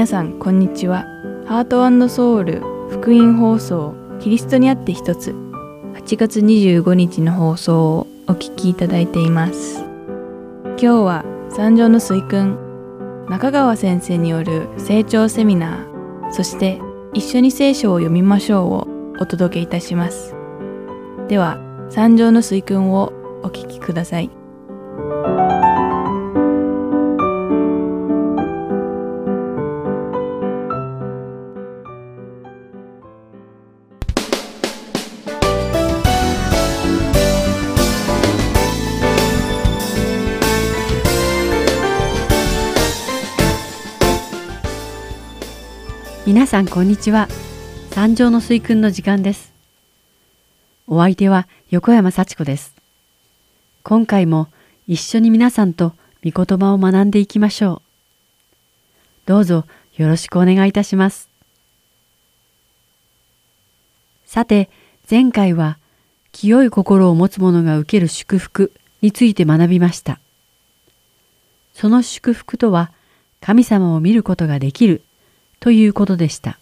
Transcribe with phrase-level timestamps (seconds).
[0.00, 1.04] 皆さんこんにちは。
[1.44, 5.32] ハートソウル福音放送キリストにあって一つ。
[5.92, 9.84] 8月25日の放送をお聞きいただいています。
[10.64, 12.56] 今日は三条の水君
[13.28, 16.80] 中川先生による成長セミナーそして
[17.12, 18.88] 一緒に聖書を読みましょうを
[19.20, 20.34] お届けいたします。
[21.28, 21.58] では
[21.90, 23.12] 三条の水君を
[23.42, 24.39] お聞きください。
[46.50, 47.28] さんこんにちは。
[47.92, 49.52] 三条の水訓の時間です。
[50.88, 52.74] お相手は横山幸子です。
[53.84, 54.48] 今回も
[54.88, 55.92] 一緒に皆さんと
[56.24, 57.82] 御言葉を学んでいきましょう。
[59.26, 61.28] どうぞよろしくお願いいたします。
[64.26, 64.70] さて
[65.08, 65.78] 前回は
[66.32, 70.18] 清い心を持つ者が受ける祝福について学びました。
[71.74, 72.90] その祝福とは
[73.40, 75.04] 神様を見ることができる
[75.60, 76.58] ということでした。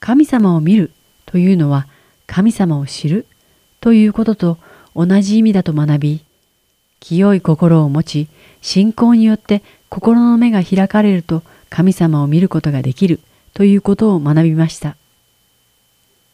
[0.00, 0.92] 神様を見る
[1.26, 1.86] というのは
[2.26, 3.26] 神様を知る
[3.80, 4.58] ということと
[4.94, 6.24] 同じ意味だと学び、
[7.00, 8.28] 清い心を持ち、
[8.62, 13.20] 信仰によって心の目が開かれると神様を見ることができる
[13.54, 14.96] ということを学びました。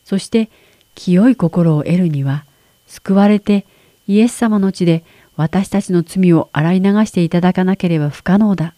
[0.05, 0.51] そして
[0.95, 2.45] 清い心を得るには、
[2.87, 3.67] 救われて
[4.07, 5.05] イエス様の地で
[5.37, 8.75] 私たちの罪を洗い流していただかなければ不可能だ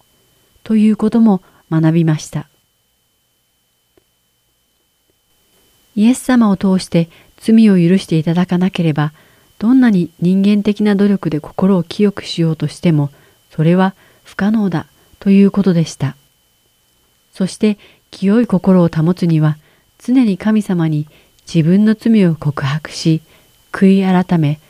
[0.63, 2.49] ということも学びました。
[5.95, 7.09] イエス様を通して
[7.39, 9.13] 罪を許していただかなければ、
[9.59, 13.11] どんなに人間的な努力で心を清くしようとしても、
[13.51, 14.87] それは不可能だ
[15.19, 16.17] ということでした。
[17.33, 17.79] そして
[18.11, 19.57] 清い心を保つには、
[19.99, 21.07] 常に神様に
[21.53, 23.23] 自分の罪を告白し、
[23.73, 24.61] 悔い改め、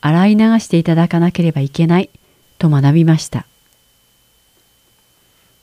[0.00, 2.10] 洗い流していただかなければいけない
[2.58, 3.46] と学びました。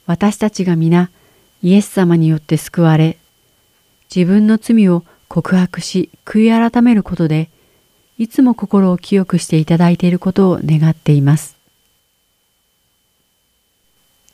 [0.05, 1.09] 私たちが皆
[1.63, 3.17] イエス様によって救われ、
[4.13, 7.49] 自分の罪を告白し悔い改めることで、
[8.17, 11.55] いつも心を清くしていただいていることを願っています。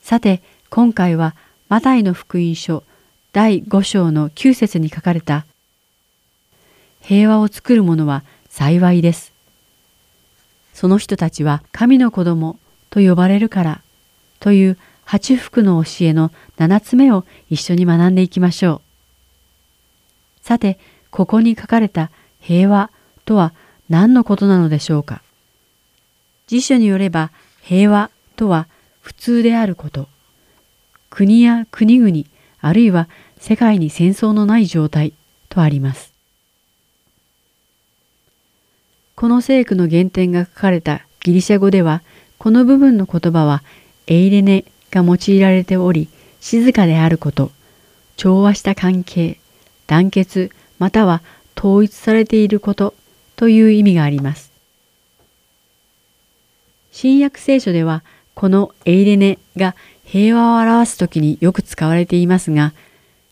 [0.02, 1.34] さて、今回は
[1.68, 2.82] マタイの福音書
[3.32, 5.44] 第5章の9節に書かれた
[7.00, 9.32] 平和を作る者は幸いです。
[10.72, 12.58] その人たちは神の子供
[12.90, 13.82] と呼ばれるから
[14.40, 14.78] という
[15.10, 18.82] 八福の教えの七つ目を一緒に学んでいきましょ
[20.42, 20.46] う。
[20.46, 20.78] さて、
[21.10, 22.10] ここに書かれた
[22.40, 22.90] 平和
[23.24, 23.54] とは
[23.88, 25.22] 何のことなのでしょうか？
[26.46, 27.30] 辞書によれば
[27.62, 28.68] 平和とは
[29.00, 30.08] 普通であること。
[31.08, 32.24] 国や国々、
[32.60, 33.08] あるいは
[33.38, 35.14] 世界に戦争のない状態
[35.48, 36.12] とあります。
[39.14, 42.02] この聖句の原点が書かれたギリシャ語では、
[42.36, 43.62] この部分の言葉は
[44.06, 46.08] エイレネが用いられており、
[46.40, 47.50] 静かであること、
[48.16, 49.38] 調和した関係、
[49.86, 51.22] 団結または
[51.56, 52.94] 統一されていること
[53.36, 54.50] という意味があります。
[56.92, 58.02] 新約聖書では
[58.34, 62.72] このエイレネが平和を表すときによく使われていますが、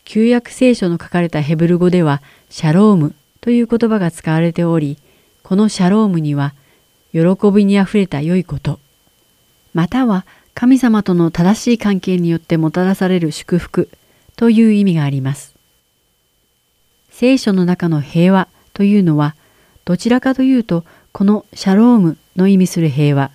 [0.04, 4.98] 旧約聖書の書かれたヘブル語ではシャロームという言葉が使われており、
[5.42, 6.54] このシャロームには
[7.12, 7.20] 喜
[7.52, 8.78] びにあふれた良いこと、
[9.74, 13.90] または神様との正しい関係によってもたらされる祝福
[14.36, 15.54] という意味があります。
[17.10, 19.36] 聖書の中の平和というのは、
[19.84, 23.30] どちらかというと、このシャロームの意味する平和、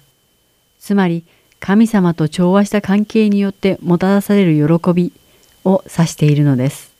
[0.79, 1.23] つまり
[1.59, 5.13] 神様と調和した関係によってもたらされる喜び
[5.63, 6.91] を指しているのです。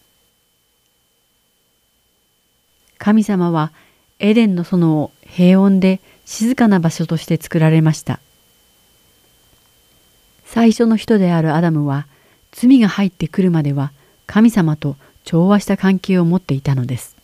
[2.99, 3.72] 神様は
[4.19, 8.19] エデンの園を平穏で静かな場所として作られました。
[10.53, 12.07] 最初の人であるアダムは
[12.51, 13.93] 罪が入ってくるまでは
[14.27, 17.15] 神様と調和した関係を持っていたのです。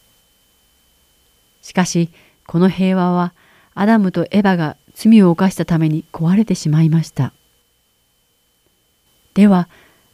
[1.62, 2.10] しかし
[2.46, 3.34] この平和は
[3.76, 7.34] アダムとエヴァが罪を犯したために壊れてしまいました。
[9.34, 9.68] では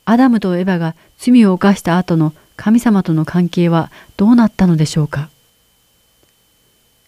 [0.05, 5.29] アダムとエヴァが罪を犯した後の神様との関係はどうなったのでしょうか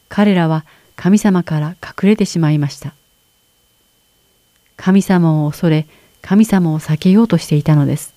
[0.08, 0.66] 彼らは
[0.96, 2.94] 神様から隠れてしまいました。
[4.78, 5.88] 神様を恐れ
[6.22, 8.14] 神様を避けようとしていたのです。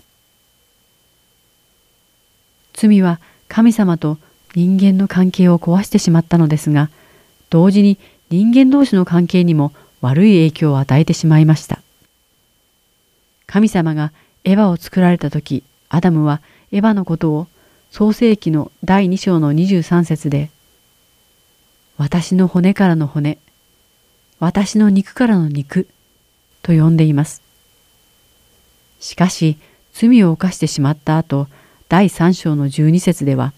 [2.73, 4.19] 罪は神様と
[4.55, 6.91] 人間の関係を壊してしまったのですが、
[7.51, 7.99] 同時に
[8.31, 11.81] 人間同士の関係にも悪い影響を与えてしまいました。
[13.47, 14.13] 神様が
[14.45, 16.41] エヴァを作られた時、アダムは
[16.73, 17.47] エヴァのことを
[17.91, 20.51] 創世記の第2章の23節で、
[21.97, 23.39] 私の骨からの骨、
[24.39, 25.89] 私の肉からの肉
[26.69, 27.41] と呼んでいます。
[29.01, 29.57] しかし、
[29.95, 31.49] 罪を犯してしまった後、
[31.89, 33.55] 第3章の12節では、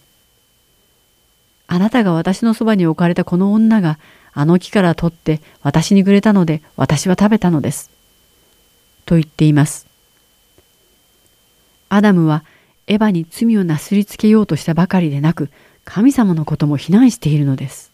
[1.66, 3.98] あなたが私のそばに置かれたこの女が
[4.32, 7.90] あの木から取って私にくれたので私は食べたのです。
[9.06, 9.88] と言っています。
[11.88, 12.44] アダムは
[12.86, 15.48] エヴァに罪をなすりつけようとしたばかりでなく
[15.84, 17.90] 神様のことも非難しているのです。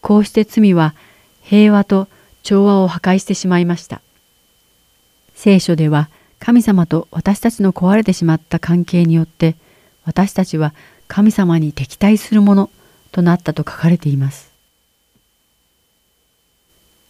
[0.00, 0.94] こうして罪は
[1.42, 2.08] 平和と
[2.46, 4.00] 調和を破壊してしまいました。
[5.34, 6.08] 聖書では
[6.38, 9.56] 神様と私たちの壊れてしまった関係によって
[10.04, 10.72] 私たちは
[11.08, 12.70] 神様に敵対するもの
[13.10, 14.52] となったと書かれています。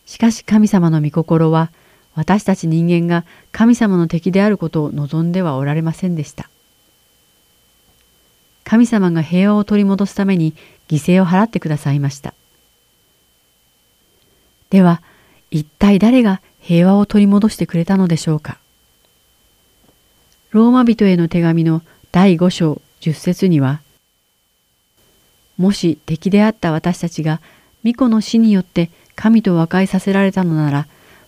[0.07, 1.71] しかし神様の御心は
[2.15, 6.49] 私たち人間が神様の敵であることを望んではおられませんでした。
[8.65, 10.55] 神様が平和を取り戻すために
[10.89, 12.33] 犠牲を払ってくださいました。
[14.71, 15.03] では、
[15.57, 18.59] 一体誰が平和を取り戻してくれたのでしょうか。
[20.51, 21.81] ローマ人への手紙の
[22.13, 23.81] 第5章10節には、
[25.57, 27.41] もし敵であった私たちが
[27.83, 30.87] 巫女の死によって神と和解させられたのなら、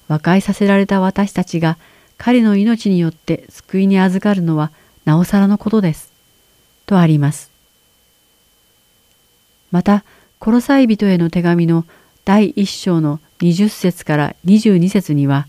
[0.08, 1.78] 和解させられた私たちが
[2.18, 4.70] 彼の命によって救いに預かるのは
[5.06, 6.12] なおさらのことです。
[6.84, 7.50] とあります。
[9.70, 10.04] また、
[10.38, 11.86] コロサイ人への手紙の
[12.28, 15.48] 第1章の20節から22節には、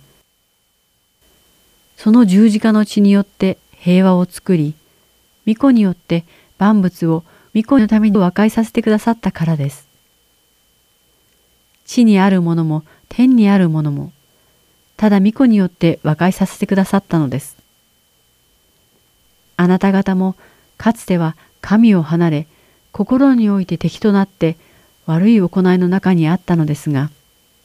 [1.97, 4.75] その十字架の血によって平和を作り、
[5.43, 6.23] 巫女によって
[6.57, 9.89] 万物を御子のために和解させてくださったからです。
[11.85, 14.13] 地にあるものも天にあるものも、
[14.95, 17.57] ただ御子によって和解させてくださったのです。
[19.57, 20.37] あなた方も
[20.77, 22.47] かつては神を離れ、
[22.93, 24.55] 心において敵となって
[25.09, 27.09] 悪い行いの中にあったのですが、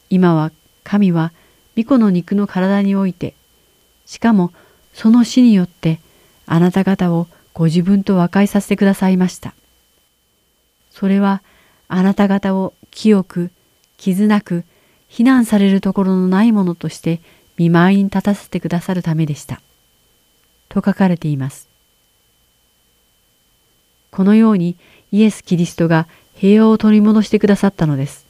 [0.09, 0.51] 今は
[0.83, 1.31] 神は
[1.77, 3.35] 御子の肉の体において、
[4.07, 4.51] しかも
[4.95, 5.99] その死によって
[6.47, 9.53] あなた方をご自分と和解させてくださいました。
[10.89, 11.43] それは
[11.87, 13.51] あなた方を清く、
[13.97, 14.63] 傷なく、
[15.07, 17.21] 非難されるところのないものとして
[17.57, 19.61] 見舞いに立たせてくださるためでした。
[20.67, 21.69] と書かれています。
[24.09, 24.77] このように
[25.11, 28.25] イエス・キリストが平和を取り戻してくださったのです。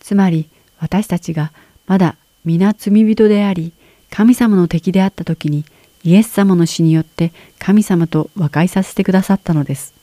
[0.00, 1.52] つまり私たちが
[1.86, 3.72] まだ皆罪人であり
[4.10, 5.64] 神様の敵であった時に
[6.04, 9.94] イエス様の死によって神様と和解させてくださったのです。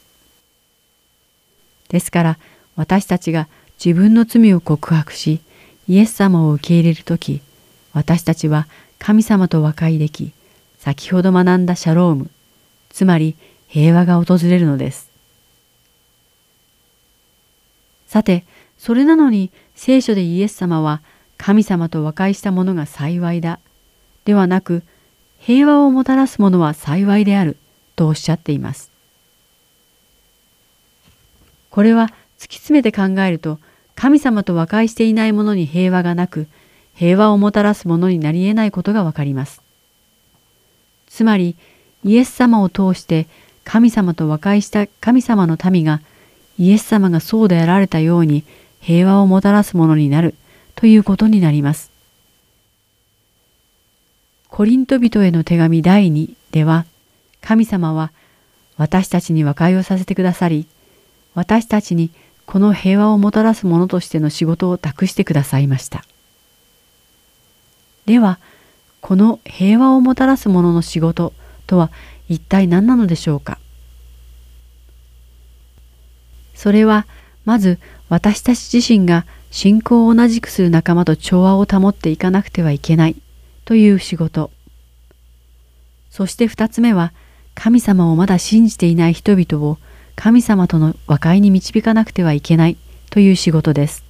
[1.90, 2.38] ですから
[2.75, 3.48] 私たちが
[3.84, 5.42] 自分の罪を告白し
[5.88, 7.42] イエス様を受け入れる時
[7.94, 8.68] 私たちは
[9.00, 10.31] 神様と和解でき
[10.78, 12.30] 先ほど学んだシャローム
[12.90, 13.36] つまり
[13.68, 15.09] 平和が訪れるのです。
[18.10, 18.44] さて
[18.80, 21.04] それなのに聖書でイエス様は
[21.38, 23.60] 神様と和解した者が幸いだ
[24.26, 24.82] ではなく
[25.38, 27.56] 平和をもたらす者は幸いである
[27.96, 28.92] とおっしゃっています。
[31.70, 32.08] これは
[32.39, 33.60] 突き詰めて考えると
[33.94, 36.48] 神様と和解していない者に平和がなく
[36.96, 39.62] 平和をもたらすものになり得ないことがわかります。
[41.08, 41.56] つまり
[42.04, 43.28] イエス様を通して
[43.63, 46.01] 神様と和解した神様の民が
[46.60, 48.44] イエス様がそうであられたように
[48.82, 50.36] 平和をもたらすものになる
[50.75, 51.89] ということになります。
[54.50, 56.86] コリント人への手紙第2では
[57.42, 58.12] 神様は
[58.78, 60.68] 私たちに和解をさせてくださり
[61.34, 62.12] 私たちに
[62.46, 66.04] この平和をもたらすものとしての仕事を託してくださいました。
[68.08, 68.39] では、
[69.01, 71.32] この平和をもたらすものの仕事
[71.68, 71.92] とは
[72.28, 73.60] 一体何なのでしょうか？
[76.60, 77.08] それは、
[77.46, 83.16] まず私たち自身が信仰を同じくする仲間と調和を保っていかなくてはいけない
[83.63, 84.51] という仕事。
[86.10, 87.13] そして二つ目は、
[87.56, 89.78] 神様をまだ信じていない人々を
[90.18, 92.75] 神様との和解に導かなくてはいけない
[93.10, 94.04] という仕事です。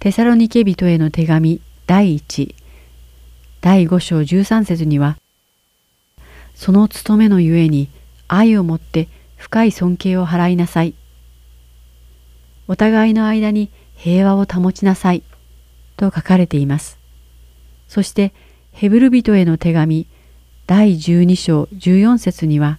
[0.00, 2.52] テサロニケ人への手紙第1
[3.60, 5.18] 第5章13節には
[6.56, 7.88] その務めのゆえに
[8.26, 9.08] 愛をもって
[9.38, 10.94] 深い尊敬を払いなさい。
[12.66, 15.22] お互いの間に平和を保ちなさい
[15.96, 16.98] と書かれています。
[17.86, 18.34] そして
[18.72, 20.06] ヘブル人への手紙
[20.66, 22.78] 第12章14節には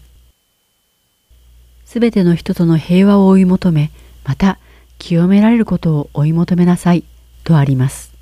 [1.85, 3.89] すべての人との平和を追い求め、
[4.23, 4.59] また
[4.99, 7.03] 清められることを追い求めなさい
[7.43, 8.13] とあります。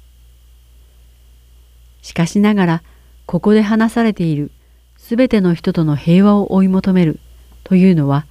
[2.01, 2.83] しかしながら
[3.25, 4.51] ここで話されている
[4.95, 7.19] すべての人との平和を追い求める
[7.67, 8.25] というのは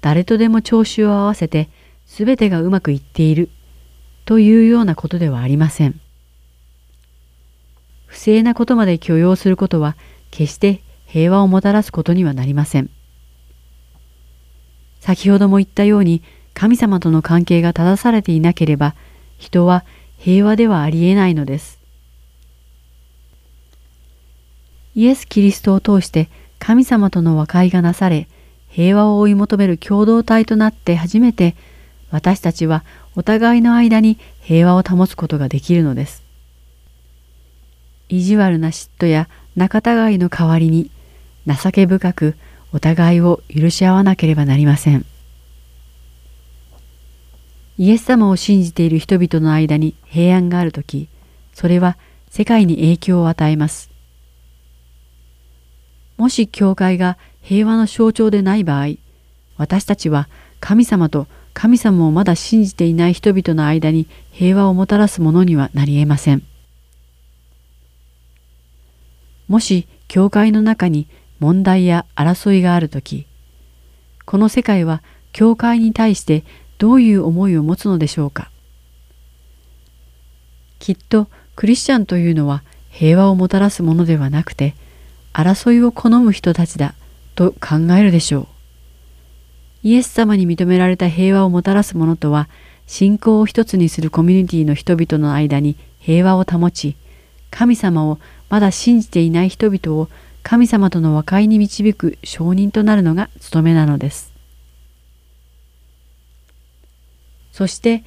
[0.00, 1.68] 誰とでも調子を合わせて
[2.06, 3.50] すべてがうまくいっている
[4.24, 6.00] というようなことではありません。
[8.06, 9.94] 不正なことまで許容することは
[10.30, 12.88] 決して平和をもたらすことにはなりません。
[15.00, 16.22] 先ほども言ったように
[16.54, 18.94] 神様との関係が正されていなければ
[19.36, 19.84] 人は
[20.16, 21.78] 平和ではありえないのです。
[24.94, 28.28] イエス・キリストを通して神様との和解がなされ
[28.78, 31.56] 平和を追い求める共同体となって初めて
[32.12, 32.84] 私たちは
[33.16, 36.22] お互いの間に平和を保つことができるのです。
[38.08, 40.92] 意地悪な嫉妬や仲違いの代わりに
[41.44, 42.36] 情け深く
[42.72, 45.04] お互いを許し合わなければなりません。
[47.78, 51.08] イエス様を信じている人々の間に平安があるとき、
[51.52, 51.98] それは
[52.30, 53.90] 世界に影響を与えます。
[56.16, 57.18] もし教会が
[57.48, 58.96] 平和の象徴でない場合、
[59.56, 60.28] 私たちは
[60.60, 66.42] 神様と神様をまだ信じていない人々の間に平和をもたらすものにはなり得ません。
[69.48, 73.26] もし教会の中に問題や争いがあるとき、
[74.26, 75.02] この世界は
[75.32, 76.44] 教会に対して
[76.76, 78.50] どういう思いを持つのでしょうか。
[80.80, 84.74] きっとクリスチャンというのは平和をもたらすものではなくて、
[85.32, 86.94] 争いを好む人たちだ
[87.38, 88.46] と考えるでしょう。
[89.84, 92.48] イエス様に認められた平和をもたらすものとは、
[92.88, 96.96] 信仰を一つにするコミュニティの人々の間に平和を保ち、
[97.52, 98.18] 神様を
[98.48, 100.08] まだ信じていない人々を
[100.42, 104.32] 神様との和解に導く証人となるのが務めなのです。
[107.52, 108.02] そして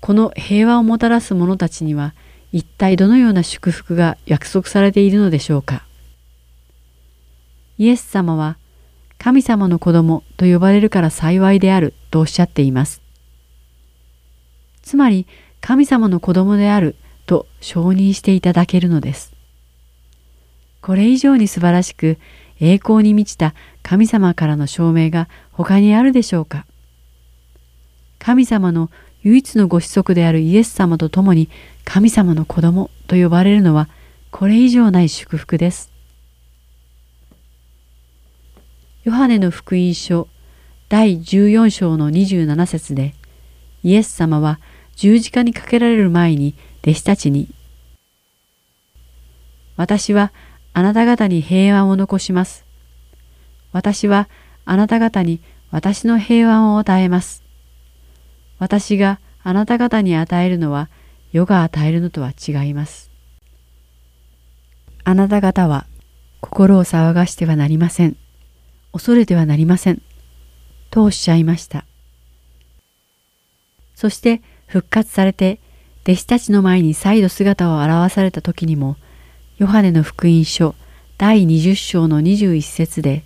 [0.00, 2.14] この平和をもたらす者たちには
[2.52, 5.86] 一体どのような祝福が約束されているのでしょうか。
[7.78, 8.58] イエス様は
[9.24, 13.00] 神様の子供と呼ばれるから幸いであるとおっしゃっています。
[14.82, 15.26] つまり
[15.62, 19.32] 神様の子供であると承認していただけるのです。
[20.82, 22.18] これ以上に素晴らしく
[22.60, 26.66] 栄光に満ちた神様からの証明が他にあるでしょうか
[28.18, 28.90] 神様の
[29.22, 31.48] 唯一のご子息であるイエス様と共に
[31.86, 33.88] 神様の子供と呼ばれるのは
[34.30, 35.93] これ以上ない祝福です。
[39.04, 40.28] ヨハネの福音書
[40.88, 43.14] 第14章の27節で
[43.82, 44.60] イエス様は
[44.96, 47.54] 十字架にかけられる前に弟子たちに
[49.76, 50.32] 私は
[50.72, 52.64] あなた方に平安を残します。
[53.72, 54.28] 私は
[54.64, 57.44] あなた方に私の平安を与えます。
[58.58, 60.88] 私があなた方に与えるのは
[61.30, 63.10] 世が与えるのとは違います。
[65.04, 65.86] あなた方は
[66.40, 68.23] 心を騒がしてはなりません。
[68.94, 70.00] 恐れてはなりません。
[70.92, 71.84] とおっしゃいました。
[73.96, 75.58] そして復活されて
[76.04, 78.96] 弟子たちの前に再度姿を現された時にも
[79.58, 80.76] ヨハネの福音書
[81.18, 83.24] 第20章の21節で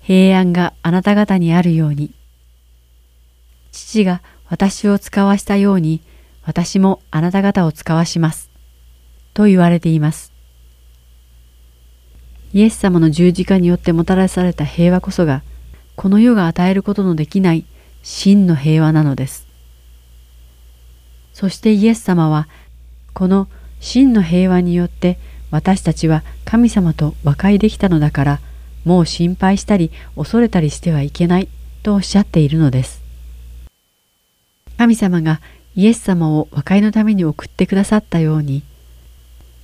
[0.00, 2.14] 平安があなた方にあるように
[3.70, 6.00] 父が私を使わしたように
[6.42, 8.50] 私もあなた方を使わします
[9.34, 10.32] と言われています
[12.56, 15.42] イエス様の十字架によってもたらされた平和こそが
[15.94, 17.66] この世が与えることのできない
[18.02, 19.46] 真の平和なのです
[21.34, 22.48] そしてイエス様は
[23.12, 23.46] この
[23.78, 25.18] 真の平和によって
[25.50, 28.40] 私たちは神様と和解できたのだから
[28.86, 31.50] もう心配したり恐れたりしてはいけない
[31.82, 33.02] とおっしゃっているのです。
[34.78, 35.42] 神様が
[35.74, 38.62] イエス様を和解のために送ってくださったように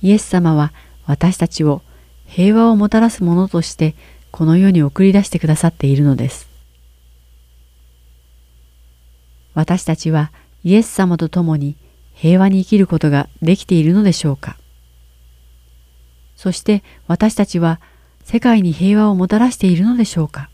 [0.03, 0.73] イエス様は
[1.07, 1.81] 私たちを
[2.25, 3.95] 平和をもたらすものとして
[4.31, 6.49] この世に送り出してくださっているのです。
[9.53, 10.31] 私たちは
[10.63, 11.75] イエス様と共に
[12.13, 14.57] 平和に生きることができているのでしょうか
[16.35, 17.79] そして私たちは
[18.23, 20.49] 世界に平和をもたらしているのでしょうか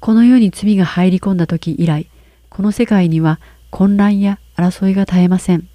[0.00, 2.08] この世に罪が入り込んだ時以来、
[2.48, 3.38] この世界には
[3.70, 5.68] 混乱や争いが絶えません。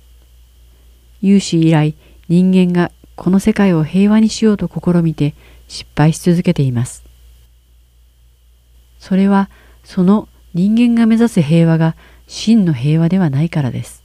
[1.22, 1.96] 有史以来、
[2.28, 5.36] 人間がこの世界を平和にしようと試みて
[5.68, 7.04] 失敗し続けています。
[9.00, 9.50] それは
[9.84, 11.96] その人間が目指す平和が
[12.28, 14.04] 真の平和ではないからです。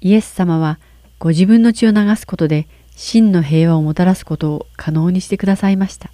[0.00, 0.78] イエス様は
[1.18, 6.10] ご自分の血を流すことで真の平和をもたらすことを可能にしてくださいました。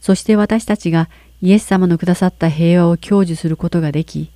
[0.00, 1.08] そして私たちが
[1.40, 4.30] イエス様のくださった平和を享受することができ、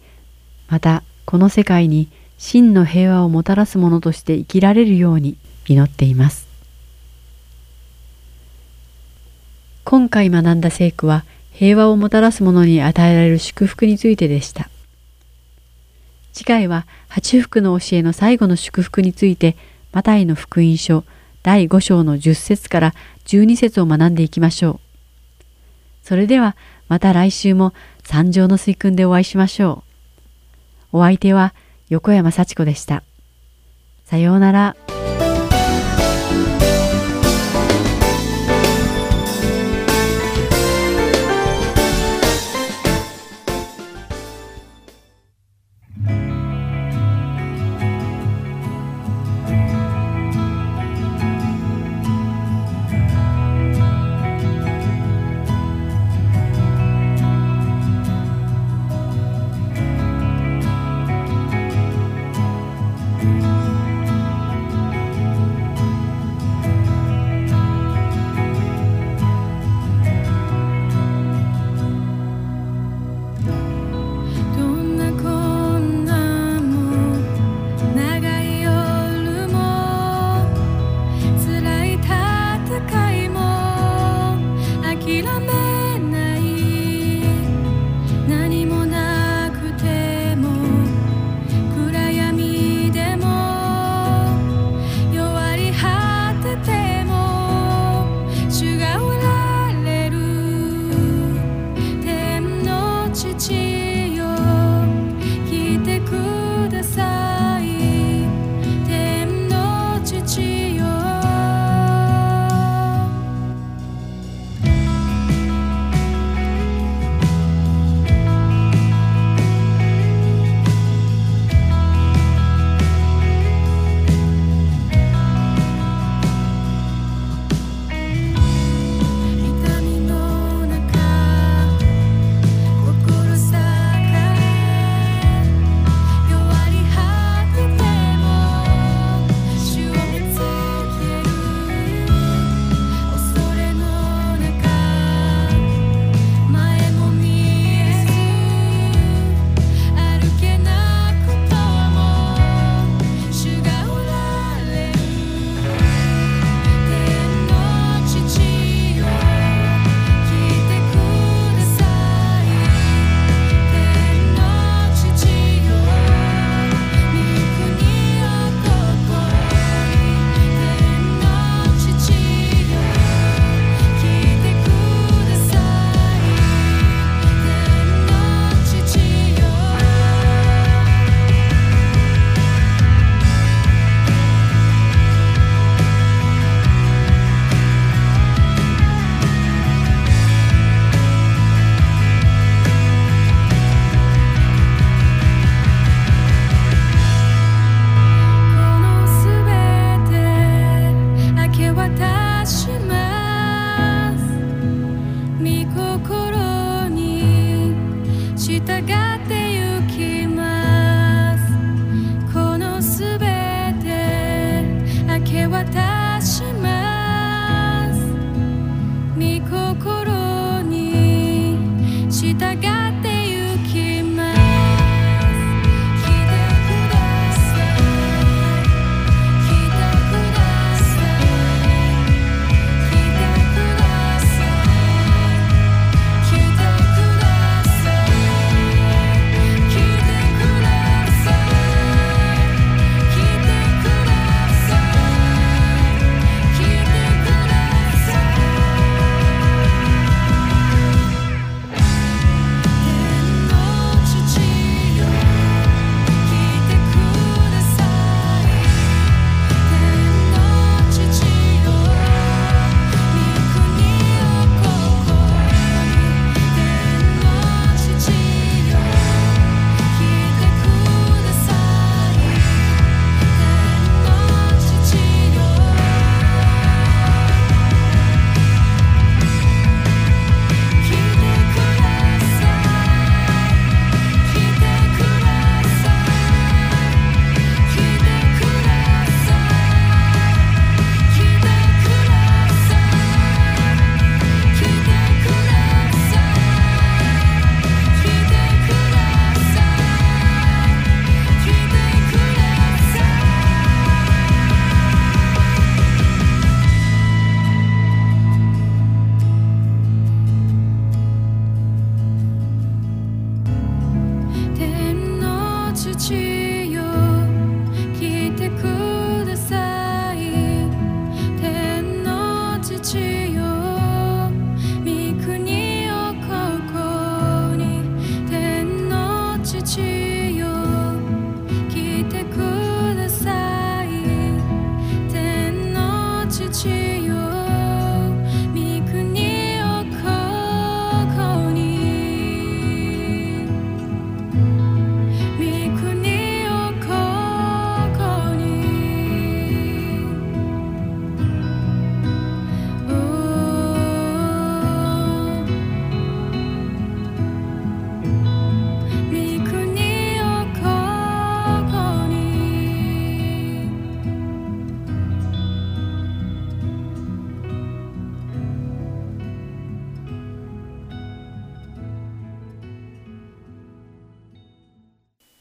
[0.68, 6.46] またこの世界に真の平和をもたらすものとして生きられるように祈っています。
[9.84, 14.70] 今回学んだ聖句は平和をもたらすものに与えられる祝福についてでした。
[16.32, 19.56] 次回は八福の教えの最後の祝福について
[19.92, 21.04] マタイの福音書
[21.42, 24.80] 第5章の10節から12節を学んでいきましょう。
[26.04, 26.54] それでは
[26.86, 29.82] また来週も三条の水訓でお会いしましょ
[30.92, 30.98] う。
[30.98, 31.54] お相手は
[31.88, 33.02] 横山幸子でした。
[34.04, 34.97] さようなら。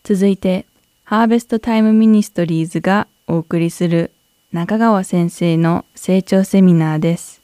[0.09, 0.65] 続いて、
[1.03, 4.13] ハーベストタイムミニストリーズがお送りする
[4.53, 7.41] 中川先生の成長セミナーです。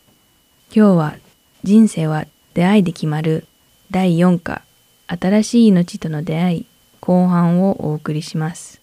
[0.73, 1.15] 今日は
[1.63, 3.47] 人生は出会いで決まる
[3.91, 4.61] 第4課
[5.07, 6.65] 新しい命との出会い
[7.01, 8.81] 後半をお送りします。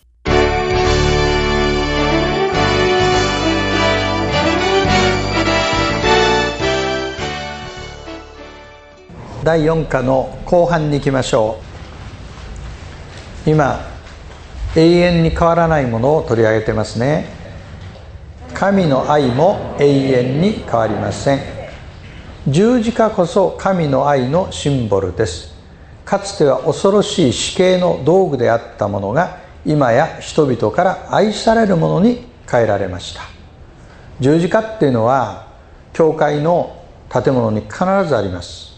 [9.42, 11.69] 第4課の後半に行きましょう
[13.46, 13.80] 今
[14.76, 17.24] 永遠に変わらないものを取り上げてますね。
[18.54, 21.40] 神の愛も永遠に変わりません。
[22.46, 25.54] 十字架こそ神の愛のシンボルです。
[26.04, 33.22] かつては恐ろしい死刑の道具であったものが今や人々から愛されるものに変えられました。
[34.20, 35.46] 十字架っていうのは
[35.92, 36.76] 教会の
[37.10, 38.74] 建物に必ずあります。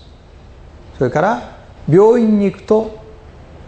[0.98, 1.57] それから
[1.88, 3.01] 病院に行くと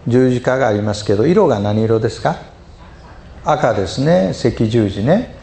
[0.07, 2.37] 十字架がありますけど色が何色ですか？
[3.45, 4.33] 赤ですね。
[4.33, 5.35] 赤十字ね。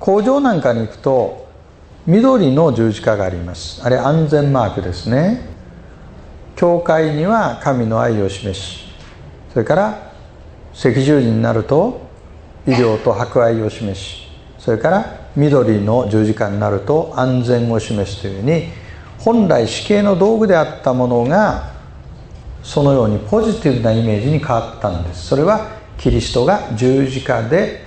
[0.00, 1.48] 工場なんかに行くと
[2.06, 3.82] 緑の十字架があります。
[3.84, 5.46] あれ安全マークですね。
[6.56, 8.88] 教会には神の愛を示し
[9.52, 10.12] それから
[10.72, 12.00] 赤十字になると
[12.66, 18.64] 医療と博愛を示しそれから緑の十字架になると安全を示すというふうに
[19.20, 21.74] 本来死刑の道具であったものが
[22.68, 25.28] そのようにポジティブなイメージに変わったんです。
[25.28, 27.86] それはキリストが十字架で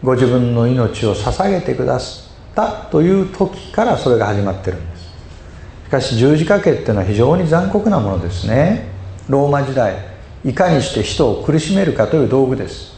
[0.00, 5.02] ご自分の命を捧げてくださったという時からそれが始まってるんです。
[5.86, 8.86] しかし十字架刑っていうのは非常に残酷なものですね。
[9.28, 9.96] ローマ時代
[10.44, 12.94] いかにして人を苦しめるかという道具です。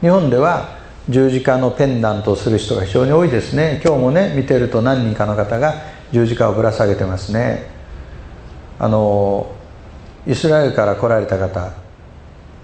[0.00, 0.78] 日本では
[1.10, 3.82] 十字架のペンダントをする人が非常に多いですね。
[3.84, 5.74] 今日もね見てると何人かの方が
[6.10, 7.66] 十字架をぶら下げてますね。
[8.78, 9.52] あの
[10.26, 11.72] イスラエルから来られた方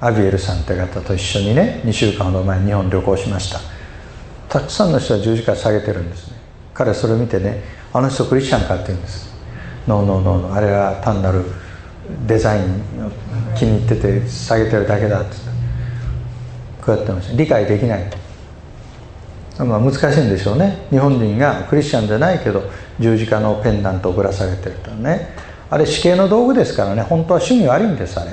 [0.01, 3.61] アビエルさんって方と一緒にね2週間ほど前日本旅行しました。
[4.49, 6.39] たくさんの人は十字架下げてるんですね。
[6.73, 9.31] 彼はそれを見てねあの人クリスチャンかって言うんです。
[9.87, 11.45] ノーノーノーノーあれは単なる
[12.27, 12.83] デザイン
[13.57, 15.37] 気に入ってて下げてるだけだって
[16.83, 17.37] こうやってました。
[17.37, 18.11] 理解できない。
[19.59, 20.87] まあ難しいんでしょうね。
[20.89, 22.63] 日本人がクリスチャンじゃないけど
[22.99, 25.50] 十字架のペンダントをぶら下げてるとね。
[25.71, 27.03] あれ死刑の道具ですからね。
[27.03, 28.33] 本当は趣味悪いんですあれ。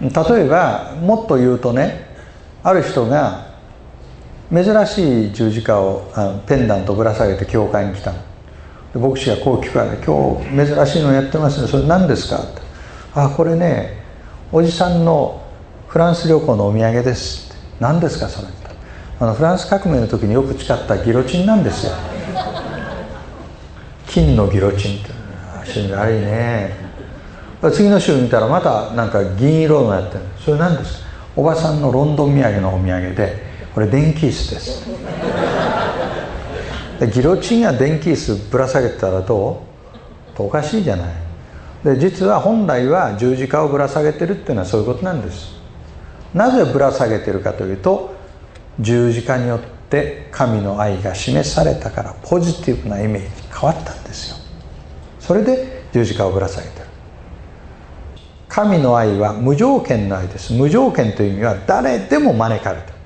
[0.00, 2.08] 例えばもっと言うとね
[2.62, 3.48] ある人が
[4.52, 8.18] 珍しい十字架をあペンダントぶら下げて教会に来たの。
[8.94, 11.68] 牧師がこう聞くわけ「今日珍しいのやってますね。
[11.68, 12.62] それ何ですか?」って
[13.14, 14.02] 「あこれね
[14.50, 15.42] おじさんの
[15.86, 18.68] フランス旅行のお土産です」って「何ですかそれ」って。
[19.20, 21.92] あのフランス革命の時によく使ったギロチンなんですよ。
[24.08, 25.10] 金のギロチンって
[25.62, 26.74] 足に悪いね。
[27.72, 31.02] 次の週見たらまたなんか銀色のやってるそれ何です
[31.34, 34.88] おばさんのロンドン土産のお土産でこれ電気椅子です。
[36.98, 39.62] でギロチンや電気椅子ぶら下げてたらど
[40.38, 40.42] う？
[40.42, 41.14] おかしいじゃない。
[41.84, 45.56] で実は本来は十字架をぶら下げてるっていうのはそういうことなんです。
[46.34, 48.14] なぜぶら下げてるかというと
[48.80, 49.77] 十字架によって
[50.30, 54.36] 神の愛が示されたからポジティブなイメージに変わったんですよ。
[55.18, 56.86] それで十字架をぶら下げてる。
[58.48, 60.52] 神の愛は無条件の愛です。
[60.52, 62.98] 無条件という意味は誰でも招かれた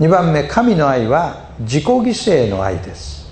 [0.00, 3.30] 2番目神の愛は自己犠牲の愛です。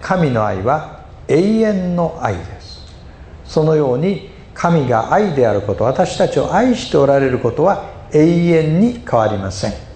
[0.00, 2.84] 神の愛は永遠の愛です。
[3.44, 9.87] そのように神が愛であること私たちを愛しておられることは永遠に変わりません。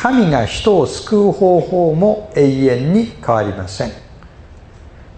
[0.00, 3.90] 神が人を救う方法も永遠に変わりません。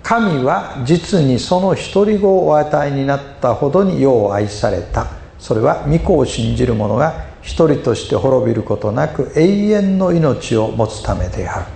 [0.03, 5.09] 神は実にその独り子をお与えになったほどに世を愛された。
[5.39, 11.67] それは御子を信じる者が一人として滅びることなく永遠の命を持つためである。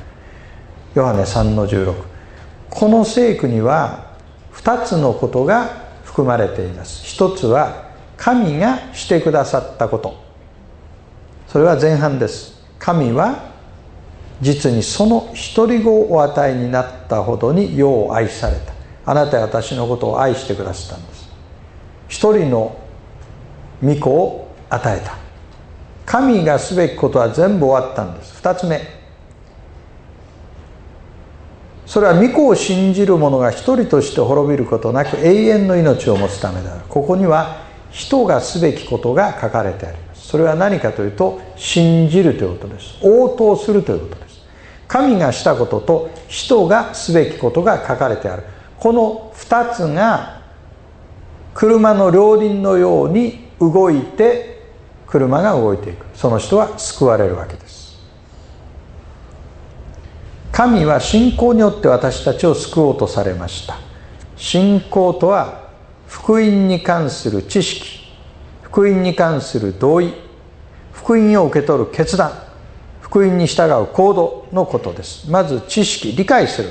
[0.94, 1.94] ヨハネ3の16
[2.70, 4.14] この聖句には
[4.54, 5.66] 2つのことが
[6.04, 7.04] 含まれています。
[7.04, 10.16] 一つは神がしてくださったこと。
[11.48, 12.63] それは前半です。
[12.78, 13.52] 神は
[14.40, 18.74] 実にその独り子をお与えになったほどに世を愛された。
[19.06, 21.28] あなたは私のことを愛してくださったんです。
[22.08, 22.76] 一人の
[23.82, 25.16] 御子を与えた。
[26.06, 28.36] 神がすべきことは全部終わったんです。
[28.36, 28.80] 二つ目。
[31.86, 36.84] それは御子を信じる者が一人として滅びることなく永遠の命を持つためである。
[36.88, 40.03] ここには人がすべきことが書かれてあります
[40.34, 42.96] それは何かというと信じるということです。
[43.02, 44.40] 応答するということです。
[44.88, 48.42] 神がしたことと人がすべきことが書かれてある。
[48.80, 50.42] この2つが
[51.54, 54.60] 車の両輪のように動いて
[55.06, 56.04] 車が動いていく。
[56.16, 58.02] その人は救われるわけです。
[60.50, 63.78] 神は信仰によって私たちを救おうとされました。
[64.34, 65.68] 信仰とは
[66.08, 68.02] 福音に関する知識
[68.74, 70.23] 福音に関する同意。
[71.04, 72.32] 福音を受け取る決断
[73.02, 75.30] 福音に従う行動のことです。
[75.30, 76.70] まず知識理解する。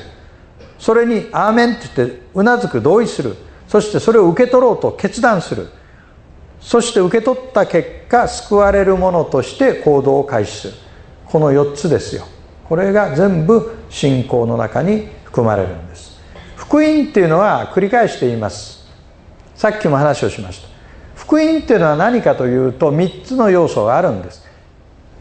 [0.79, 3.35] それに「アーメン」って言ってうなずく同意する。
[3.67, 5.69] そしてそれを受け取ろうと決断する。
[6.59, 10.73] そして受け取った結果救われるものとして行動を開始する。
[11.27, 12.23] この4つですよ。
[12.67, 16.19] これが全部信仰の中に含まれるんです。
[16.55, 18.83] 福音っていうのは繰り返して言います。
[19.55, 20.72] さっきも話をしました。
[21.23, 24.43] 福音っていうのは何かというと3つの要素があるんです。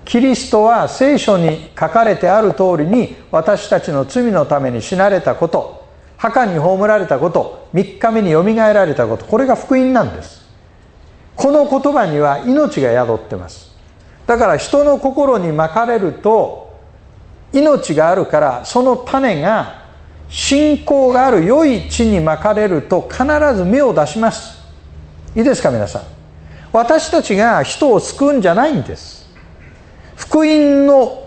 [0.05, 5.87] キリストは聖書に書かれてある通りに私たちの罪のために死なれたこと
[6.17, 10.43] 墓に葬られたこと3日目によみがえられたことこれが福音なんです。
[11.37, 13.71] この言葉には命が宿ってます。
[14.27, 16.81] だから人の心にまかれると
[17.53, 19.85] 命があるからその種が
[20.29, 24.62] 信仰がある良い地にまかれると必ず芽を出します。
[25.35, 26.03] いいですか皆さん？
[26.73, 29.29] 私たちが人を救うんじゃないんです。
[30.17, 31.23] 福音の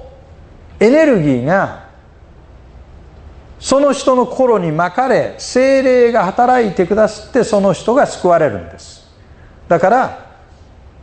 [0.79, 1.85] エネルギーが
[3.59, 9.07] その人の心にまかれ精霊が働いてくださってその人が救われるんです。
[9.67, 10.25] だから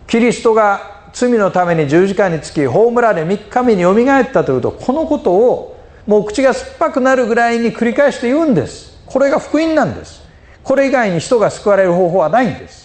[0.07, 9.03] キリストが罪のために十字架につき葬られ3日目によみがえったというとこのことをもう口が酸っぱくなるぐらいに繰り返して言うんです。
[9.07, 10.23] これが福音なんです。
[10.63, 12.82] これ以外に人が救われる方法はないんです。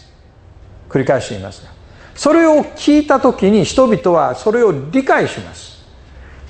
[0.90, 1.64] 繰り返しています。
[1.64, 1.72] が
[2.16, 5.86] それを聞いた時に人々はそれを理解します。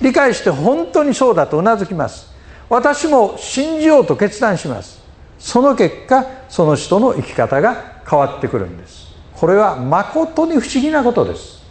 [0.02, 2.32] 理解して本当にそうだとうなずきます。
[2.70, 5.02] 私も信じようと決断します。
[5.40, 9.08] その結果その人の生き方が変わってくるんです。
[9.36, 11.62] これは誠に不思議なことです。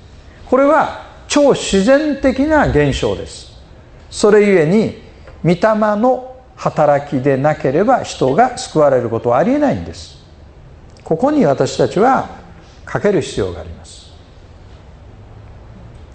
[0.48, 3.52] これは超自然的な現象です。
[4.10, 5.02] それゆえに
[5.42, 5.60] 御霊
[5.96, 10.16] の働きでなければ人が救われることはありえないんです。
[11.04, 12.45] ここに私たちは
[12.86, 14.06] かける必要があります。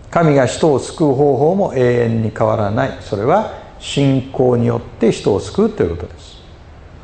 [0.10, 2.98] 神が人を救う方法も永遠に変わらない。
[3.02, 6.38] それは信仰によって人を救うということです。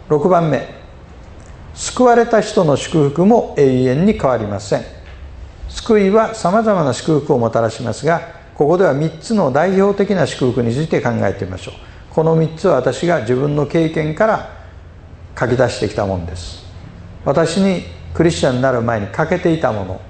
[0.10, 0.68] 6番目。
[1.76, 4.82] 救われた人の祝福も永遠に変わりません。
[5.70, 8.22] 救いはさまざまな祝福をもたらしますが
[8.56, 11.76] ここでは3つの代表的な祝福について考えてみましょう。
[12.10, 14.50] この3つは私が自分の経験から
[15.40, 16.66] 書き出してきたものです。
[17.24, 17.84] 私に
[18.18, 20.02] クリスチャンになる前に欠けていたもの。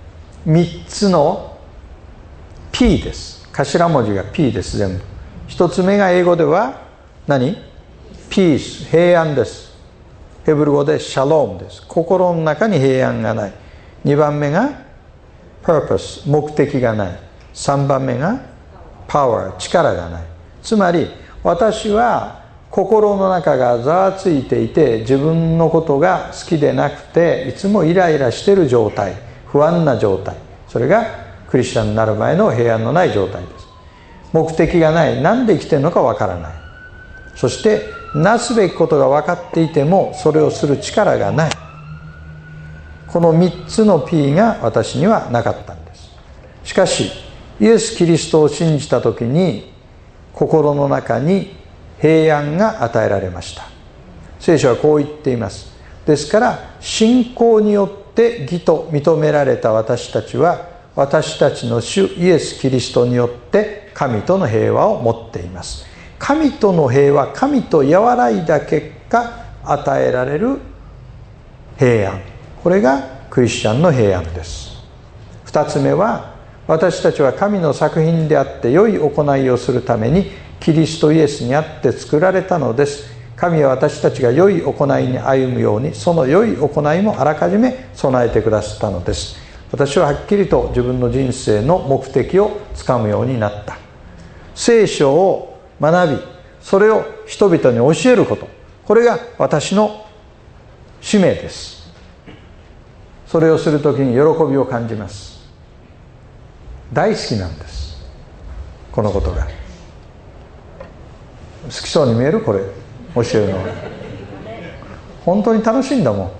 [0.47, 1.57] 3つの
[2.71, 3.49] P です。
[3.51, 5.03] 頭文字が P です全部。
[5.49, 6.83] 1つ目が英語では
[7.27, 7.57] 何？
[8.29, 8.85] ピース。
[8.85, 9.75] 平安です。
[10.45, 11.85] ヘブル語でシャロームです。
[11.85, 13.53] 心の中に平安がない。
[14.05, 14.69] 2番目が
[15.61, 17.19] purpose 目的がない。
[17.53, 18.39] 3番目が
[19.09, 20.23] power 力がない。
[20.63, 21.11] つまり
[21.43, 22.46] 私は
[22.77, 29.15] 心の中がざわついていて自分のことが好きでなくていつもイライラしてる状態
[29.47, 30.35] 不安な状態。
[30.67, 31.07] それが
[31.49, 33.65] クリスチャンになる前の平安のない状態です。
[34.31, 35.19] 目的がない。
[35.23, 36.53] 何で生きてるのかわからない。
[37.35, 37.81] そして
[38.13, 41.51] なすべきことが分かっていてもそれをする力がない。
[43.07, 46.11] この3つの P が私にはなかったんです。
[46.63, 47.09] しかし
[47.59, 49.73] イエス・キリストを信じた時に
[50.31, 51.57] 心の中に
[51.99, 53.63] 平安が与えられました。
[54.39, 55.75] 聖書はこう言っています。
[56.05, 65.85] ですから信仰によって義と認められた私たちは私たちの主イエス・キリストによって神との平和を持っています。
[66.17, 70.57] 神との平和神と和らいだ結果与えられる
[71.77, 72.21] 平安。
[72.63, 74.77] これがクリスチャンの平安です。
[75.45, 76.35] 2つ目は
[76.67, 83.17] 私たちは神の作品であって良い行いをするためにキリストイエスにあって作られたのです。
[83.35, 89.37] 神は私たちが良い行いに歩むようにその良い行いもあらかじめ備えてくださったのです。
[89.71, 93.77] 私ははっきりと自分の人生の目的をつかむようになった。
[94.55, 96.21] 聖書を学び
[96.61, 98.47] それを人々に教えること。
[98.85, 100.05] これが私の
[100.99, 101.93] 使命です。
[103.27, 105.45] それをする時に喜びを感じます。
[106.91, 108.01] 大好きなんです。
[108.91, 109.66] このことが。
[111.67, 112.61] 好きそうに見えるこれ？
[113.15, 113.59] 教えるの。
[115.25, 116.31] 本当に楽しいんだも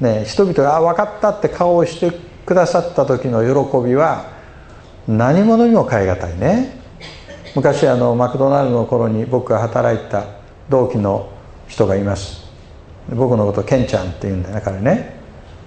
[0.00, 0.04] ん。
[0.04, 2.12] ね人々が「あ分かった」って顔をして
[2.44, 4.26] くださった時の喜びは
[5.06, 6.78] 何者にも代え難いね。
[7.54, 10.24] 昔あのマクドナルドの頃に僕が働いた
[10.68, 11.28] 同期の
[11.66, 12.46] 人がいます。
[13.10, 15.18] 僕のことケンちゃんって言うんだよね彼ね。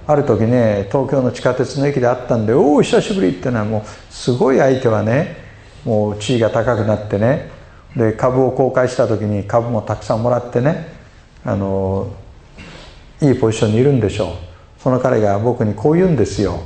[0.08, 5.38] ある時ね東京の地下鉄の駅で会ったんで「おお久しぶり」ってのはもうすごい相手はね
[5.86, 7.50] もう地位が高くなってね
[7.96, 10.88] で株を公開した時に株もたくさんもらってね
[11.44, 12.12] あの
[13.22, 14.82] いいポジションにいるんでしょう。
[14.82, 16.60] その彼が僕にこう言うんですよ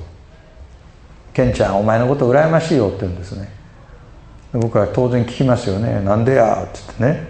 [1.34, 3.50] 「ケンちゃんお前のこと羨ましいよ」って言うんですね。
[4.54, 7.28] 僕は当然聞きますよね「なんでや」って言ってね。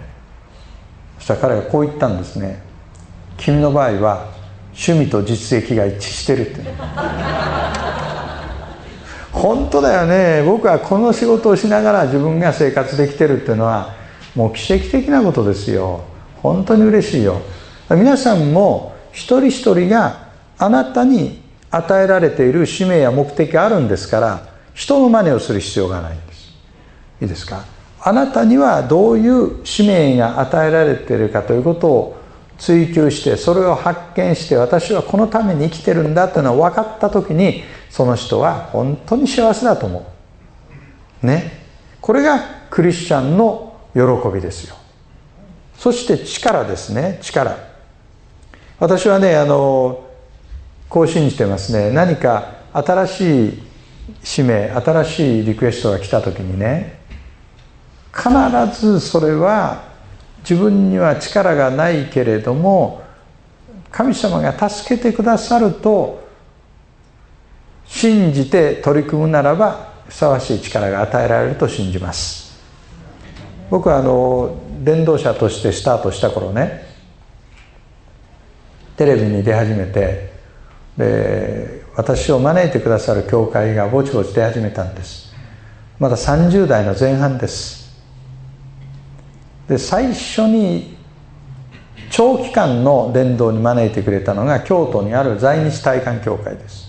[1.18, 2.62] そしたら彼がこう言ったんですね
[3.36, 4.26] 「君の場合は
[4.72, 6.60] 趣味と実益が一致してる」って
[9.36, 10.42] 本当だよね。
[10.44, 13.94] 僕はこの仕事をしながら自分が生活できてるっていうのは
[14.34, 16.00] もう奇跡的なことですよ。
[16.42, 17.42] 本当に嬉しいよ。
[17.90, 26.54] 皆さんも一人一人があなたに与えられている使命や目的があるんですから人の真似をする必要がないんです。
[27.20, 27.64] いいですか？
[28.00, 32.16] あなたにはどういう使命が与えられているかということを
[32.56, 37.62] 追求してそれを発見して私はこのために生きてるんだというのを分かった時に
[37.96, 40.06] その人は本当に幸せだと思
[41.22, 41.26] う。
[41.26, 41.64] ね。
[42.02, 44.02] これがクリスチャンの喜
[44.34, 44.76] びですよ。
[45.78, 47.18] そして力ですね。
[47.22, 47.56] 力。
[48.78, 50.04] 私はねあの
[50.90, 51.90] こう信じてますね。
[51.90, 53.62] 何か新しい
[54.22, 57.00] 使命新しいリクエストが来た時にね
[58.14, 58.28] 必
[58.78, 59.84] ずそれは
[60.40, 63.02] 自分には力がないけれども
[63.90, 66.25] 神様が助けてくださると
[67.86, 72.46] 信じて取り組むならばふさわしい力が与えられると信じます。
[73.70, 76.86] 僕はあの伝道者としてスタートした頃ね
[78.96, 80.32] テレビに出始めて
[80.96, 85.34] で私を招いてくださる教会がぼちぼち出始めたんです。
[85.98, 87.86] まだ30代の前半です。
[89.68, 90.96] で最初に
[92.10, 96.85] 長期間の伝道に招いてくれたのが京都にある在日体感協会です。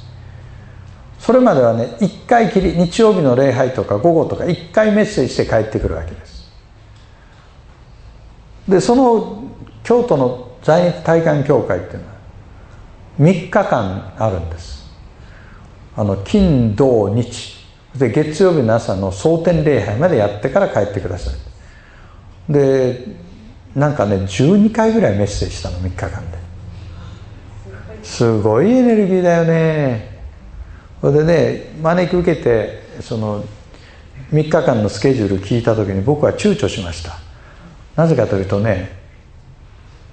[1.20, 6.52] それまではね1回きり日曜日の礼拝とか午後とか1回メッセージして帰ってくるわけです。
[8.68, 9.44] でその
[9.84, 12.14] 京都の在日体感協会っていうのは
[13.20, 14.88] 3日間あるんです。
[15.96, 17.58] あの金土日。
[17.96, 22.54] で月曜日の朝の蒼天礼拝までやってから帰ってください。
[22.54, 23.06] で
[23.74, 26.38] なんかね12回ぐらいメッセージしたの3日間で。
[28.04, 30.17] すごいエネルギーだよね。
[31.02, 33.44] それでね招き受けてその
[34.32, 37.18] 3日間のスケジュール聞いた時に僕は躊躇しました。
[37.96, 38.98] なぜかというとね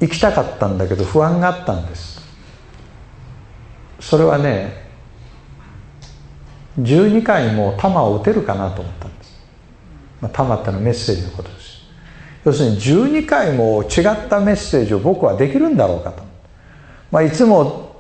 [0.01, 2.21] 行きたかったんだけど不安があったんです。
[4.01, 4.85] それはね
[6.81, 9.41] 12回も弾を撃てるかなと思ったんです、
[10.21, 11.75] まあ、弾ってのはメッセージのことです。
[12.45, 16.23] 要するに12回も違ったメッセージを僕はできるんだろうかと、
[17.11, 17.94] まあ、いつも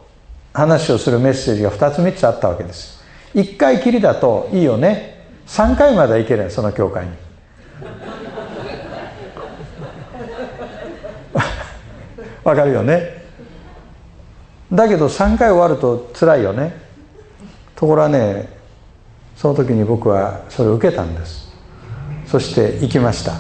[0.55, 3.03] 話をするメッセージが2つ3つあったわけです。
[3.35, 5.27] 1回きりだといいよね。
[5.49, 7.13] 3回まではいけるその教会に。
[12.45, 13.25] わかるよね。
[14.73, 16.77] だけど3回終わると辛いよね。
[17.75, 18.49] ところがね
[19.37, 21.53] その時に僕はそれを受けたんです。
[22.27, 23.33] そして行きました。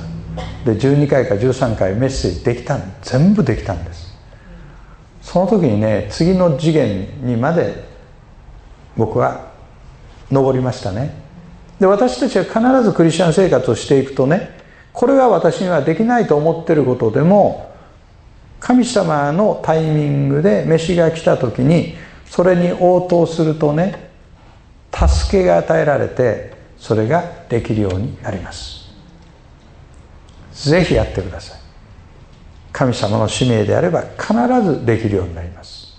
[0.65, 4.03] で12回か13回メッセージできた全部できたんです。
[5.25, 7.83] その時にね次の次元にまで
[8.97, 9.53] 僕は
[10.31, 11.14] 上りましたね。
[11.81, 14.51] で私たちは必ずクリスチャン生活をしていくとね
[14.93, 17.75] これは私にはできないと思ってることでも
[18.61, 21.97] 神様のタイミングで飯が来た時に
[22.27, 24.11] それに応答するとね
[24.93, 28.85] 助けが与えられてそれができるようになります。
[30.53, 31.64] ぜひやってください。
[32.75, 35.97] 神様の使命であれば必ずできるようになります、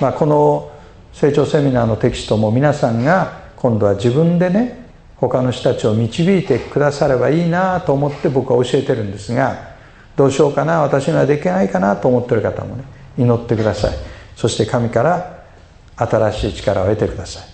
[0.00, 0.72] まあ、この
[1.12, 4.82] 成長セミナーのテキストも皆さんが今度は自分でね
[5.16, 9.74] 他の人たちを導いてくださればいいなと思って僕は教えてるんですが
[10.16, 12.84] どうしようかな私にはできないかなと思ってる方もね
[13.18, 13.96] 祈ってください。
[14.34, 15.44] そして神から
[15.96, 17.44] 新しい力を得てください。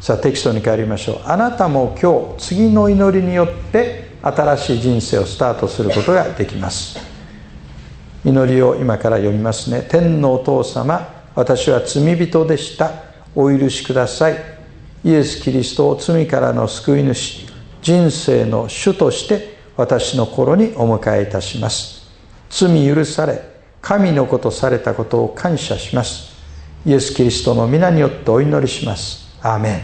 [0.00, 1.20] さあテキストに帰りましょう。
[1.24, 6.98] あなたも今日次の祈りによって新しい人生をスタートすることができます。
[8.24, 9.84] 祈りを今から読みますね。
[9.88, 12.92] 天のお父様私は罪人でした。
[13.34, 14.36] お許しください。
[15.04, 17.46] イエス・キリストを罪からの救い主
[17.80, 22.08] 人生の主として私の心にお迎えいたします。
[22.48, 23.42] 罪許され
[23.80, 26.32] 神のことされたことを感謝します。
[26.86, 29.36] イエス・キリストの皆によってお祈りします。
[29.42, 29.80] アーメン。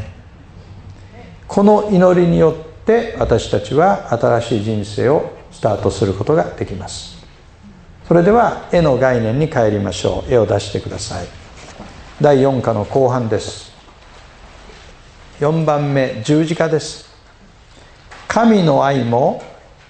[1.49, 7.19] この祈りによってって私たちは新しい人生をスタートすることができます。
[8.07, 10.33] それでは絵の概念に帰りましょう。
[10.33, 11.27] 絵を出してください。
[12.23, 13.71] 第4課の後半です。
[15.41, 17.07] 4番目十字架です。
[18.27, 19.43] 神の愛も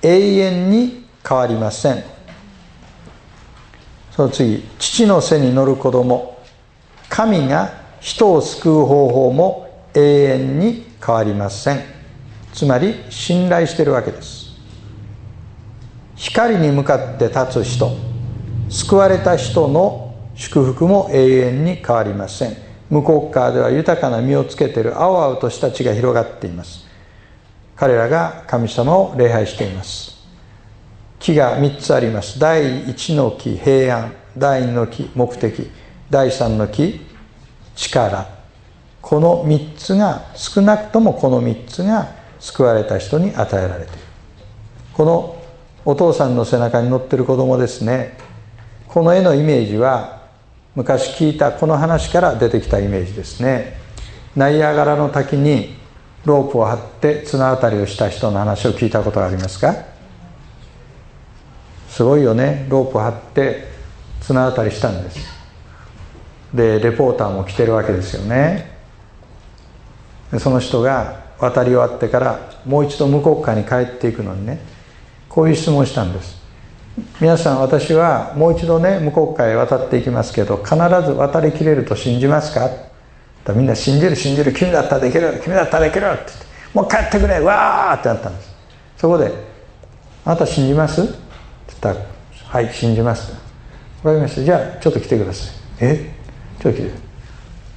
[0.03, 2.03] 永遠に変わりません。
[4.11, 6.37] その次父の背に乗る子供。
[7.09, 11.98] 神が人を救う方法も永遠に変わりません。
[12.59, 14.49] つまり信頼してるわけです。
[16.17, 17.97] 光に向かって立つ人
[18.69, 22.57] 救われた人の祝福も永遠に変わりません。
[22.91, 26.85] 向こう側では豊かな実をつけている青々とした地が広がっています。
[27.77, 30.19] 彼らが神様を礼拝しています。
[31.21, 32.41] 木が3つあります。
[32.41, 35.71] 第1の木平安第2の木目的
[36.11, 37.07] 第3の木
[37.77, 38.27] 力。
[39.01, 43.99] この3つが少なくともこの3つが救われた人に与えられている。
[44.95, 45.43] この
[45.85, 48.17] お父さんの背中に乗ってる子供ですね。
[48.89, 50.23] この絵のイメージは
[50.75, 53.79] 昔聞いたこの話から出てきたイメージですね。
[54.37, 55.77] ナイアガラの滝に
[56.25, 59.75] ロープを張って綱渡りをした人の話を聞いたことがありますか？
[61.89, 62.67] すごいよね。
[62.69, 63.69] ロープを張って
[64.21, 65.19] 綱渡りしたんです。
[66.53, 68.77] でレポーターも来てるわけですよね。
[70.39, 74.61] その人が渡り終わってからもう一度向こう側に帰っていくのにね。
[75.29, 76.37] こういう質問をしたんです。
[77.21, 82.69] 皆さん私はもう一度ね向こう側へ渡っていきますけど必ず渡りきれると信じますか？
[83.55, 88.55] みんな信じる信じる君だったらできる君だったらできるって言ってもう帰ってくれわーってなったんです。
[88.97, 89.33] そこで
[90.25, 91.13] 「あなた信じます?」って
[91.69, 91.97] 言ったら
[92.49, 93.33] 「はい信じます」
[94.03, 94.43] わかりました。
[94.43, 95.53] じゃあちょっと来てください。
[95.81, 96.11] え？
[96.61, 96.91] ちょっと来て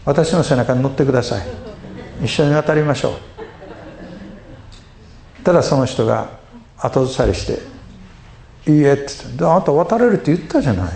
[0.04, 1.42] 私の背中に乗ってください。
[2.24, 3.14] 一緒に渡りましょう。
[5.44, 6.30] ただその人が
[6.78, 7.60] 後ずさりして
[8.70, 10.92] 「いいえ」って言って「あなた渡れるって言ったじゃない。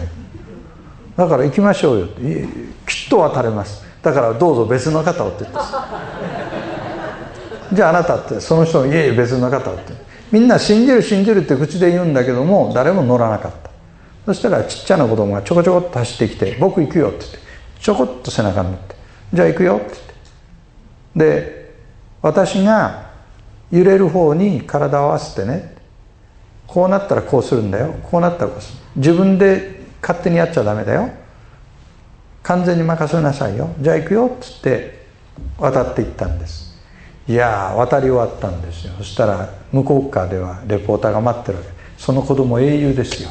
[1.18, 2.08] だから行きましょうよ」
[2.86, 3.84] きっと渡れます。
[4.02, 5.64] だからどうぞ別の方をって言った。
[7.74, 9.94] じゃああなたってその人のいえいえ別の方をって。
[10.32, 13.70] みんな信じる信じるって口で言うんだけども誰も乗らなかった。
[14.26, 17.38] そしたらちっちゃな子供がちょこちょこっと走ってきて「僕行くよ」って言って
[17.80, 18.96] ちょこっと背中に乗って
[19.34, 20.14] 「じゃあ行くよ」って言って。
[21.16, 21.66] で
[22.22, 23.05] 私が
[23.72, 25.76] 揺れる方に体を合わせてね
[26.68, 27.94] こうなったらこうするんだよ。
[28.04, 28.80] こうなったらこうする。
[28.96, 31.10] 自分で勝手にやっちゃダメだよ。
[32.44, 33.70] 完全に任せなさいよ。
[33.80, 35.06] じゃあ行くよっつって
[35.58, 36.76] 渡っていったんです。
[37.28, 38.94] いや渡り終わったんですよ。
[38.98, 41.70] そしたら向こう側ではレポーターが待ってるわけ。
[41.98, 43.30] その子供英雄ですよ。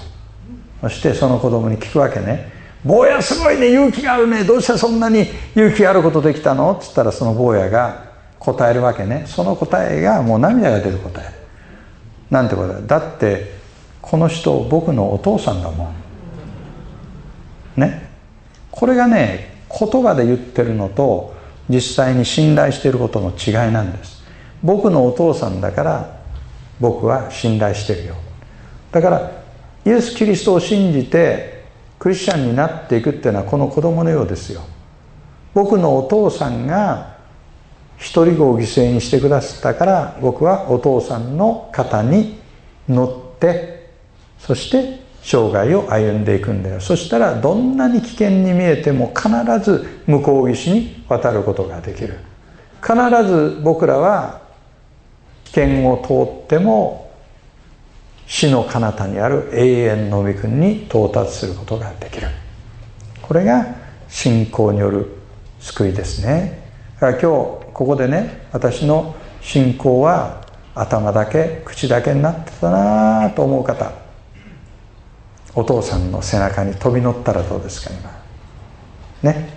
[0.80, 2.53] そしてその子供に聞くわけね
[2.85, 4.45] 「坊やすごいね勇気があるね。
[4.45, 8.13] どうしてそんなに勇気あることできたの?」っつったらその坊やが
[8.45, 9.24] 答えるわけね。
[9.26, 11.32] その答えがもう涙が出る答え。
[12.30, 12.86] なんて答え？
[12.86, 13.55] だって
[14.03, 15.95] この人僕のお父さんだもん。
[17.80, 18.09] ね？
[18.70, 21.34] これがね言葉で言ってるのと
[21.68, 24.22] 実際に信頼していることの違いなんです。
[24.62, 26.20] 僕のお父さんだから
[26.80, 28.14] 僕は信頼してるよ。
[28.92, 29.30] だから
[29.84, 31.64] イエス・キリストを信じて
[31.99, 34.62] クリスチャンになっていくっていうのはこの子供のようですよ。
[35.55, 37.13] 僕のお父さんが
[37.99, 42.38] 一人子を犠牲にしてくださったから僕はお父さんの肩に
[42.88, 43.88] 乗って
[44.38, 46.80] そして生涯を歩んでいくんだよ。
[46.80, 49.28] そしたらどんなに危険に見えても必
[49.64, 52.18] ず向こう岸に渡ることができる。
[52.82, 52.95] 必
[53.26, 54.42] ず僕らは
[55.47, 57.11] 危険を通っても
[58.26, 62.28] 死の彼方にある永遠の御国に到達することができる。
[63.22, 63.66] これが
[64.11, 65.07] 信仰による
[65.61, 66.70] 救いですね。
[67.01, 70.41] だから今日ここでね私の信仰は
[70.75, 73.93] 頭だけ口だけになってたなと思う方
[75.55, 77.95] お父さんの背中に飛び乗ったらどうですか
[79.22, 79.33] 今。
[79.33, 79.53] ね。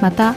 [0.00, 0.36] また、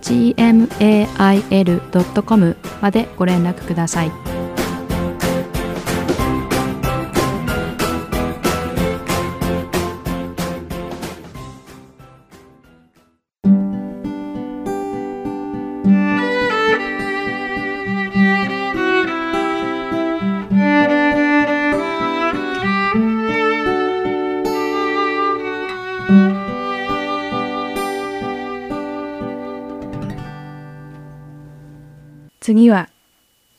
[0.00, 1.06] gmail.com
[2.80, 4.37] までご連絡ください。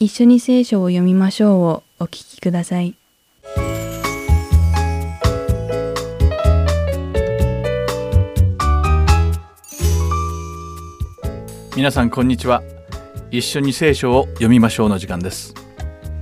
[0.02, 2.96] 一緒に聖書を読みましょうをお聞きください。
[11.76, 12.64] 皆さんこんにちは。
[13.30, 15.54] 一緒に聖書を読みましょうの時間です。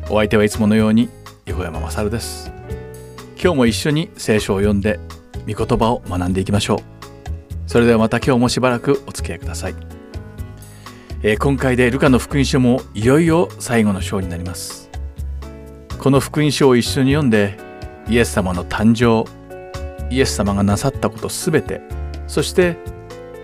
[0.10, 1.08] お相手はいつものように
[1.46, 2.52] 横山まさるです。
[3.40, 5.00] 今日も一緒に聖書を読んで
[5.48, 6.80] 御言葉を学んでいきましょう。
[7.68, 9.97] それではまた今日もしばらくお付き合いください。
[11.28, 14.90] えー、今回でルカの福音書もいよいよ最後の章になります。
[16.00, 17.58] この福音書を一緒に読んで
[18.08, 19.30] イエス様の誕生
[20.10, 21.82] イエス様がなさったことすべて
[22.28, 22.78] そして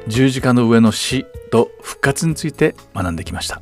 [0.07, 3.61] 十字架の上の死と復活について学んできました。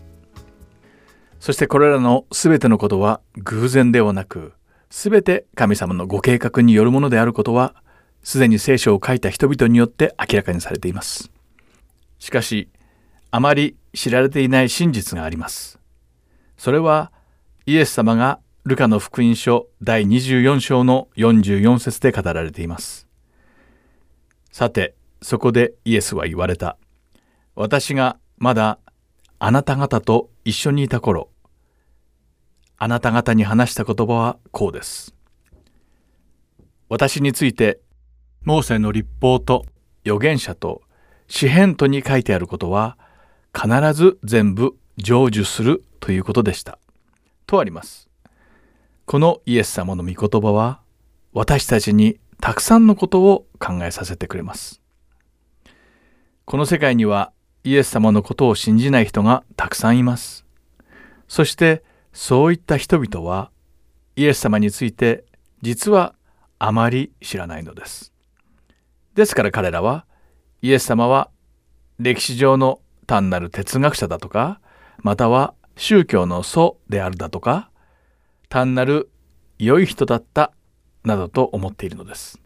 [1.40, 4.54] そしてこれらのすべてのことは偶然ではなく
[4.92, 7.74] すべて神様のご計画によるものであることは
[8.22, 11.32] すでに聖書を書いた人々によって明らかにされています。
[12.20, 12.70] しかし
[13.32, 15.80] あまり知られていない真実があります。
[16.58, 17.12] それは
[17.66, 23.08] イエス様がルカの福音書第24章の44節で語られています。
[24.52, 26.78] さて、そこでイエスは言われた。
[27.56, 28.80] 私がまだ
[29.40, 31.30] あなた方と一緒にいた頃、
[32.78, 35.16] あなた方に話した言葉はこうです。
[36.90, 37.80] 私について、
[38.44, 39.66] モーセの立法と
[40.04, 40.82] 預言者と
[41.28, 42.98] 詩篇とに書いてあることは、
[43.54, 46.80] 必ず全部成就するということでした。
[47.46, 48.10] とあります。
[49.06, 50.82] このイエス様の御言葉は
[51.34, 54.82] 私たちにたくさんのことを考えさせてくれます。
[56.46, 57.32] この世界には
[57.64, 60.46] イエス様のことを信じない人がたくさんいます。
[61.28, 61.84] そして
[62.14, 63.52] そういった人々は
[64.16, 65.24] イエス様について
[65.62, 66.16] 実は
[66.60, 68.12] あまり知らないのです。
[69.16, 70.06] ですから彼らは
[70.62, 71.30] イエス様は
[72.00, 74.60] 歴史上の単なる哲学者だとか、
[75.00, 77.70] または宗教の祖であるだとか、
[78.50, 79.10] 単なる
[79.58, 80.52] 良い人だった
[81.04, 82.40] などと思っているのです。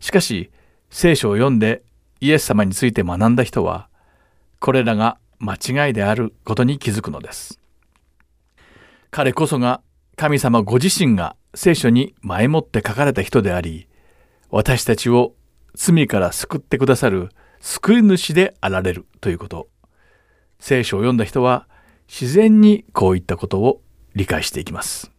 [0.00, 0.50] しかし、
[0.90, 1.82] 聖書を読んで
[2.20, 3.88] イエス様について学んだ人は、
[4.60, 7.60] これらが間違いであることに気づくのです。
[9.10, 9.82] 彼こそが
[10.16, 13.88] 神様ご自身が聖書に前もって書かれた人であり、
[14.50, 15.34] 私たちを
[15.74, 17.30] 罪から救ってくださる
[17.60, 19.68] 救い主であられるということ。
[20.58, 21.68] 聖書を読んだ人は
[22.08, 23.82] 自然にこういったことを
[24.14, 25.10] 理解していきます。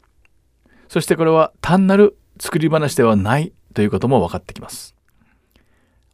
[0.87, 4.95] そしてこれは単なる作り話ではないということも分かってきます。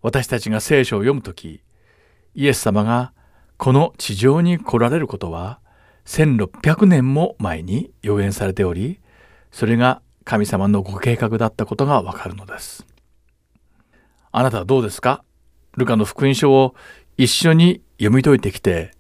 [0.02, 1.62] 私たちが聖書を読むとき、
[2.36, 3.14] イエス様が
[3.58, 5.60] この地上に来られることは
[6.06, 9.00] 1600年も前に予言されており、
[9.52, 12.86] それが神様のご計画だったことがわかるのです。
[14.32, 15.24] あなたはどうですか？
[15.78, 16.76] ルカの福音書を
[17.18, 18.92] 一緒に読み解いてきて、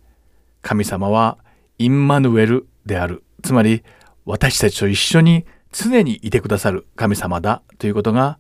[0.63, 1.37] 神様は
[1.77, 3.23] インマヌエルである。
[3.43, 3.83] つまり
[4.25, 8.39] 私たちと一緒に常にいてくださる神様だということが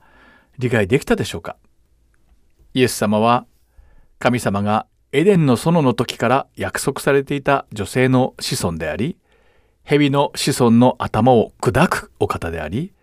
[0.57, 1.57] 理解できたでしょうか
[2.73, 3.45] イエス様は
[4.17, 9.17] 神様がエデンの園の時から約束されていた女性の子孫であり、
[9.83, 12.93] 蛇の子孫の頭を砕くお方であり、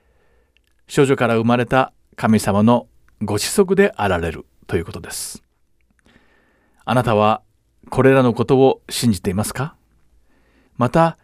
[0.89, 2.89] 少女から生まれた神様の
[3.23, 5.45] ご子息であられるということです。
[6.85, 7.43] あなたは
[7.91, 9.75] これらのことを信じていますか？
[10.77, 11.19] また、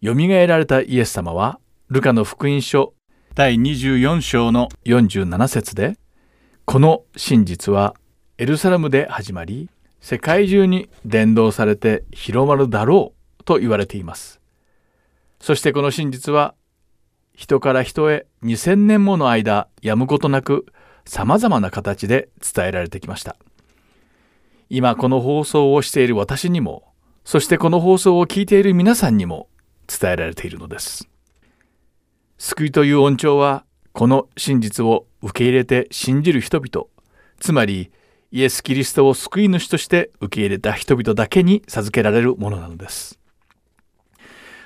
[0.00, 2.94] よみがえられたイエス様はルカの福音書
[3.34, 5.98] 第24章の47節で
[6.64, 7.94] この真実は
[8.38, 9.68] エルサレムで始まり
[10.00, 14.40] 世界中に伝道されて広まるだろうと言われています。
[15.40, 16.54] そしてこの真実は
[17.34, 20.66] 人から人へ2000年もの間やむことなく
[21.04, 23.36] 様々な形で伝えられてきました。
[24.70, 26.92] 今この放送をしている私にも
[27.24, 29.48] そしてこの放送を聞いている皆さんにも
[29.86, 31.08] 伝えられているのです。
[32.38, 36.86] 救いという恩寵はこの真実を受け入れて信じる人々
[37.40, 37.90] つまり
[38.30, 43.18] イエス・キリストを救い主として受け入れた人々だけに授けられるものなのです。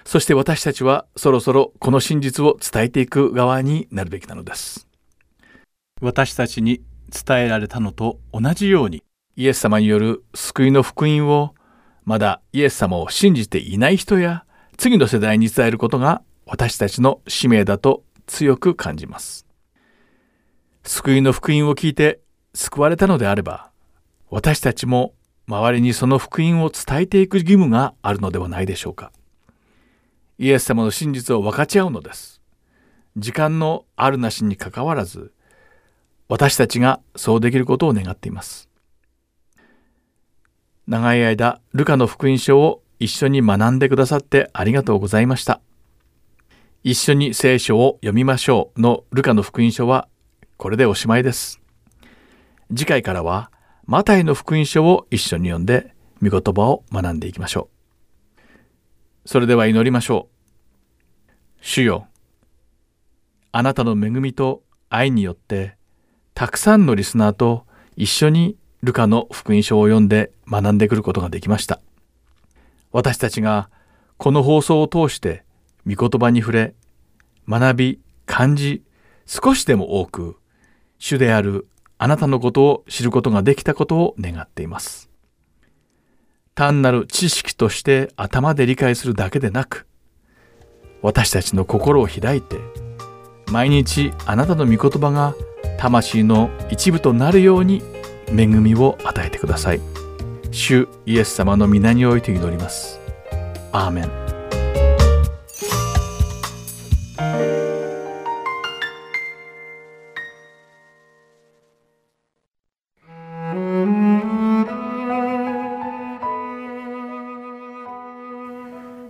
[0.04, 4.88] そして私たちはそろそろこの真実を伝えていく側になるべきなのです。
[6.00, 6.80] 私たちに
[7.10, 9.04] 伝えられたのと同じように
[9.34, 11.54] イエス様による救いの福音を
[12.04, 14.44] まだイエス様を信じていない人や
[14.76, 19.46] 次の世代に伝えることが私たちの使命だと強く感じます。
[20.84, 22.20] 救いの福音を聞いて
[22.54, 23.70] 救われたのであれば
[24.28, 25.14] 私たちも
[25.46, 29.12] 周りにその福音を伝えていく義務があるのではないでしょうか。
[30.38, 32.40] イエス様の真実を分かち合うのです。
[33.16, 35.32] 時間のあるなしにかかわらず
[36.28, 38.71] 私たちがそうできることを願っています。
[40.86, 45.60] 長い間、ルカの福音書を一緒に学んでくださってありがとうございました。
[46.82, 50.08] 一緒に聖書を読みましょうのルカの福音書は
[50.56, 51.60] これでおしまいです。
[52.70, 53.52] 次回からは
[53.86, 57.68] マタイの福音書を一緒に読んで御言葉を学んでいきましょ
[58.36, 59.28] う。
[59.28, 60.28] それでは祈りましょ
[61.28, 61.32] う。
[61.60, 62.08] 主よ、
[63.52, 65.76] あなたの恵みと愛によって
[66.34, 67.66] たくさんのリスナーと
[67.96, 71.80] 一緒にルカの福音書を読んで学んでくることができました。
[72.90, 73.70] 私たちが
[74.16, 75.44] この放送を通して
[75.86, 76.74] 御言葉に触れ、
[77.48, 78.82] 学び、感じ、
[79.26, 80.36] 少しでも多く、
[80.98, 81.68] 主である
[81.98, 85.08] あなたのことを知ることができたことを願っています。
[86.54, 89.86] 単なる知識として頭で理解するだけでなく、
[91.02, 92.58] 私たちの心を開いて、
[93.50, 95.34] 毎日あなたの御言葉が
[95.78, 97.82] 魂の一部となるように
[98.28, 99.80] 恵みを与えてください。
[100.50, 103.00] 主イエス様の皆において祈ります。
[103.72, 104.22] アーメン。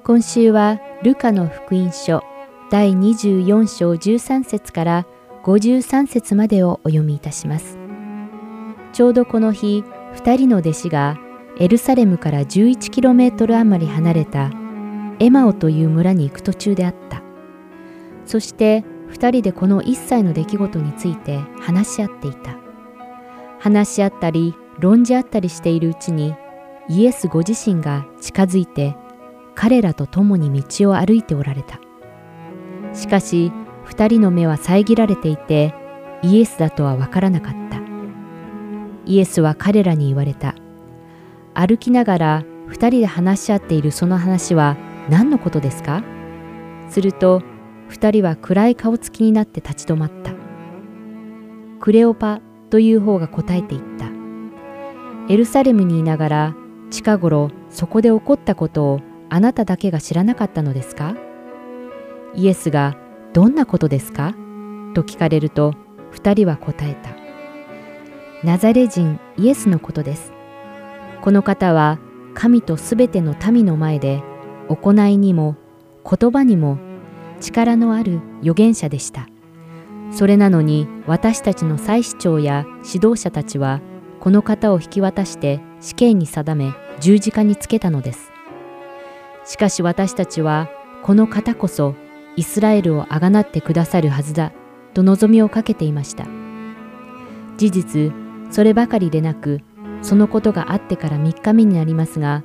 [0.05, 2.23] 今週はルカの福音書
[2.71, 5.07] 第24章13節から
[5.45, 7.82] 53節までをお読みいたします。
[8.93, 9.85] ちょうどこの日、
[10.17, 11.19] 2人の弟子が
[11.59, 14.51] エルサレムから 11km 余り離れた
[15.19, 17.23] エマオという村に行く途中であった。
[18.27, 22.57] そして2人でこの一切の出来事について話し合っていた。
[23.59, 26.35] 話し合ったり論じ合ったりしているうちに
[26.89, 28.97] イエスご自身が近づいて
[29.55, 31.81] 彼らと共に道を歩いておられた。
[32.95, 33.53] しかし
[33.87, 35.75] 2人の目は遮られていて
[36.23, 37.82] イエスだとはわからなかった。
[39.05, 40.55] イエスは彼らに言われた。
[41.55, 44.77] 歩きながら2人で話し合っているその話は
[45.11, 46.03] 何のことですか？
[46.89, 47.43] すると
[47.91, 50.33] 2人は暗い顔つきになって立ち止まった。
[51.81, 52.41] クレオパ
[52.71, 54.07] という方が答えていった。
[55.29, 56.55] エルサレムにいながら
[56.91, 59.01] 近頃そこで起こったことを
[59.31, 61.17] あなただけが知らなかったのですか？
[62.35, 62.97] イエスが
[63.35, 64.35] どんなことですか？
[64.95, 65.75] と聞かれると
[66.13, 67.22] 2人は答えた。
[68.45, 70.33] ナザレ人イエスのことです。
[71.21, 72.01] この方は
[72.35, 74.21] 神とすべての民の前で
[74.69, 75.57] 行いにも
[76.05, 76.79] 言葉にも
[77.41, 79.29] 力のある預言者でした。
[80.11, 83.81] それなのに私たちの祭司長や指導者たちは
[84.19, 88.33] この方を引き渡して死刑に定め十字架につけたのです。
[89.45, 90.69] しかし私たちは
[91.05, 91.95] この方こそ
[92.35, 94.53] イスラエルをあがなってくださるはずだ
[94.95, 96.27] と望みをかけていました。
[97.57, 98.22] 事実、
[98.53, 99.63] そればかりでなく、
[100.03, 102.45] そのことがあってから3日目になりますが、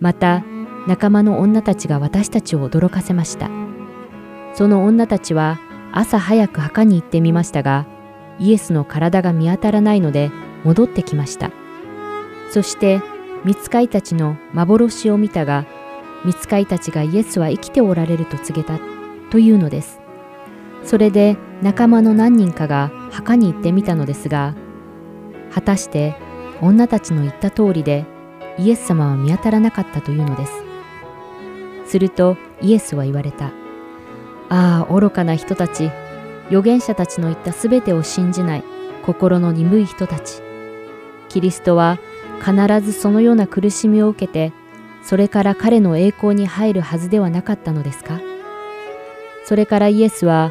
[0.00, 0.42] また
[0.88, 3.48] 仲間の女たちが私たちを驚かせました。
[4.54, 5.60] その女たちは
[5.92, 7.86] 朝早く墓に行ってみましたが、
[8.40, 10.32] イエスの体が見当たらないので
[10.64, 11.52] 戻ってきました。
[12.50, 13.00] そして、
[13.44, 15.64] 見つかいたちの幻を見たが、
[16.24, 18.80] 見つかいたちがイエスは生きておられると告げた
[19.30, 20.00] というのです。
[20.82, 24.54] それで仲間の何人かが墓に行ってみたのですが、
[25.52, 26.14] 果たして
[26.60, 28.04] 女たちの言った通りで
[28.58, 30.52] イエス様は見当たらなかったというのです。
[31.86, 33.46] するとイエスは言われた。
[34.48, 35.90] ああ、愚かな人たち。
[36.46, 38.64] 預言者たちの言ったすべてを信じない
[39.04, 40.42] 心の鈍い人たち。
[41.28, 41.98] キリストは
[42.44, 44.52] 必ずそのような苦しみを受けて、
[45.02, 48.20] それから彼の栄光に入るはずではなかったのですか？
[49.44, 50.50] それからイエスは、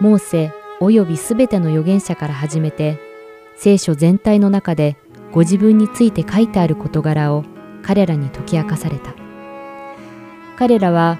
[0.00, 2.98] モーセおよびすべての預言者から始めて、
[3.56, 4.96] 聖書全体の中で
[5.32, 7.44] ご自分について書いてある事柄を
[7.82, 9.14] 彼らに解き明かされた。
[10.56, 11.18] 彼らは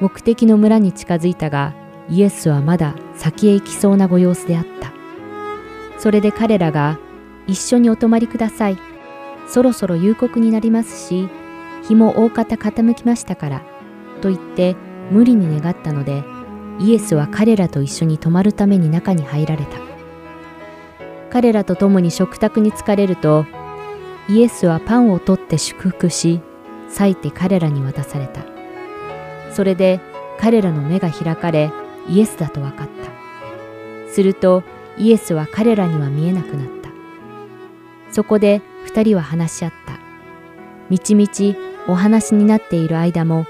[0.00, 1.74] 目的の村に近づいたが、
[2.10, 4.92] イエスはまだ先へ行きそうなご様子であった。
[5.98, 6.98] それで彼らが、
[7.46, 8.78] 一緒にお泊まりください。
[9.46, 11.28] そろそろ夕刻になりますし、
[11.86, 13.62] 日も大方傾きましたから、
[14.20, 14.76] と言って
[15.10, 16.24] 無理に願ったので、
[16.80, 19.93] イエスは彼らと一緒に泊まるために中に入られた。
[21.34, 23.44] 彼らと共に食卓に疲れると、
[24.28, 26.40] イエスはパンを取って祝福し、
[26.90, 28.42] 裂いて彼らに渡された。
[29.52, 30.00] それで
[30.38, 31.72] 彼らの目が開かれ、
[32.08, 32.88] イエスだと分かっ
[34.06, 34.12] た。
[34.12, 34.62] すると、
[34.96, 36.90] イエスは彼らには見えなくなった。
[38.12, 39.98] そこで二人は話し合った。
[40.88, 41.56] みちみち
[41.88, 43.44] お話になっている間も、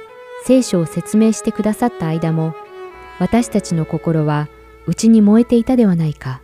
[0.44, 2.54] 聖書を説明してくださった間も、
[3.18, 4.48] 私たちの心は
[4.86, 6.40] 内に燃えていたではないか。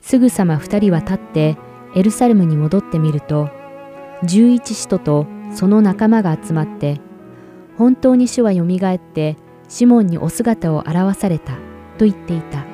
[0.00, 1.56] すぐさま二人は立って
[1.94, 3.50] エルサレムに戻ってみると、
[4.24, 7.00] 十一使徒とその仲間が集まって、
[7.76, 9.36] 本当に主はよみがえって
[9.68, 11.54] シモンにお姿を現された
[11.98, 12.64] と言っていた。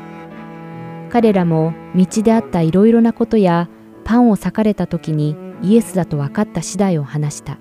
[1.11, 3.69] 彼らも道であったいろいろなことや
[4.05, 7.59] パンを裂かれた時にイエスだと分かった次第を話した。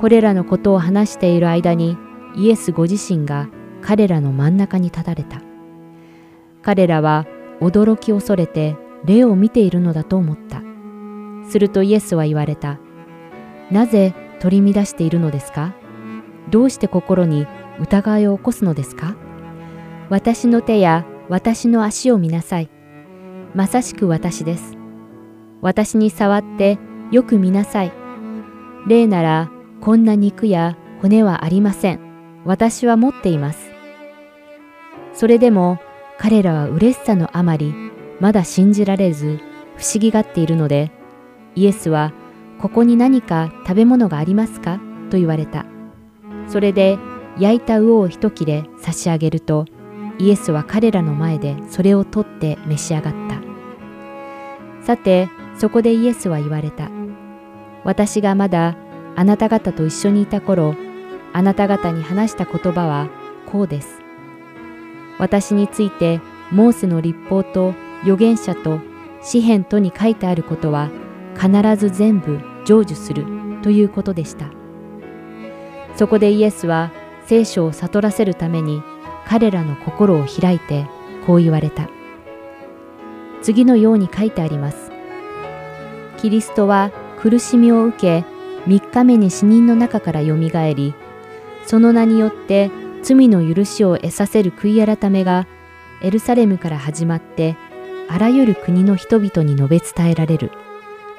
[0.00, 1.96] これらのことを話している間に
[2.36, 3.48] イエスご自身が
[3.80, 5.40] 彼らの真ん中に立たれた。
[6.62, 7.26] 彼らは
[7.60, 10.62] 驚き恐れて霊を見ているのだと思った。
[11.48, 12.78] するとイエスは言われた。
[13.70, 15.74] なぜ取り乱しているのですか？
[16.50, 17.46] どうして心に
[17.80, 19.16] 疑いを起こすのですか？
[20.08, 22.70] 私の手や私の足を見なさい。
[23.54, 24.76] まさしく私です。
[25.62, 26.78] 私に触って
[27.10, 27.92] よく見なさい。
[28.86, 29.50] 霊なら
[29.80, 32.00] こんな肉や骨はありません。
[32.44, 33.70] 私は持っています。
[35.12, 35.78] それでも
[36.18, 37.74] 彼らは嬉しさのあまり
[38.20, 39.38] まだ信じられず
[39.76, 40.90] 不思議がっているので
[41.54, 42.12] イエスは
[42.60, 44.80] ここに何か食べ物がありますか？
[45.10, 45.66] と言われた。
[46.48, 46.98] それで
[47.38, 49.66] 焼いた魚を一切れ差し上げると
[50.18, 53.40] イエスは彼らの前でそれを取って召し上がった。
[54.82, 56.90] さてそこでイエスは言われた。
[57.84, 58.76] 私がまだ
[59.16, 60.74] あなた方と一緒にいた頃
[61.32, 63.08] あなた方に話した言葉は
[63.44, 64.00] こうです。
[65.18, 68.80] 私についてモーセの立法と預言者と
[69.22, 70.90] 詩篇とに書いてあることは
[71.34, 73.24] 必ず全部成就する
[73.62, 74.50] ということでした。
[75.96, 76.92] そこでイエスは
[77.26, 78.82] 聖書を悟らせるために
[79.26, 80.86] 彼らの心を開いて
[81.26, 81.88] こう言われた。
[83.42, 84.90] 次のように書いてあります。
[86.18, 86.90] キリストは
[87.20, 88.24] 苦しみを受け、
[88.66, 90.94] 3日目に死人の中からよみがえり、
[91.64, 92.70] その名によって
[93.02, 95.46] 罪の許しを得させる悔い改めが
[96.02, 97.56] エルサレムから始まって
[98.08, 100.50] あらゆる国の人々に述べ伝えられる。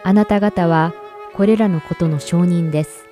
[0.04, 0.94] あなた方は
[1.34, 3.06] これらのことの証人です。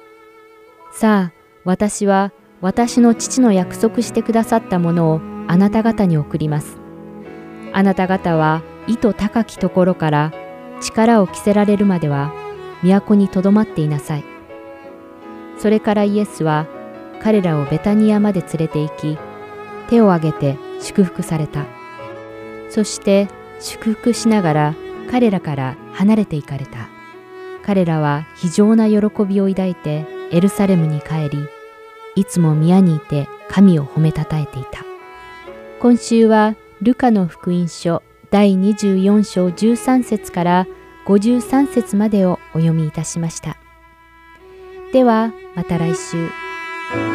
[0.91, 1.31] さあ、
[1.65, 6.77] 私は私の父の約束してくださったものをあなた方に送ります。
[7.73, 10.31] あなた方は意図高きところから
[10.81, 12.33] 力を着せられるまでは
[12.81, 14.23] 都にとどまっていなさい。
[15.57, 16.67] それからイエスは
[17.21, 19.17] 彼らをベタニアまで連れて行き、
[19.89, 21.65] 手を挙げて祝福された。
[22.69, 23.27] そして
[23.59, 24.75] 祝福しながら
[25.09, 26.89] 彼らから離れて行かれた。
[27.63, 31.47] 彼らは非常な喜びを抱いてエルサレムに帰り、
[32.15, 34.85] いつも宮にいて神を褒めたたえていた。
[35.79, 40.67] 今週はルカの福音書第24章13節から
[41.05, 43.57] 53節までをお読みいたしました。
[44.91, 46.29] ではまた来週。
[46.91, 47.14] 「今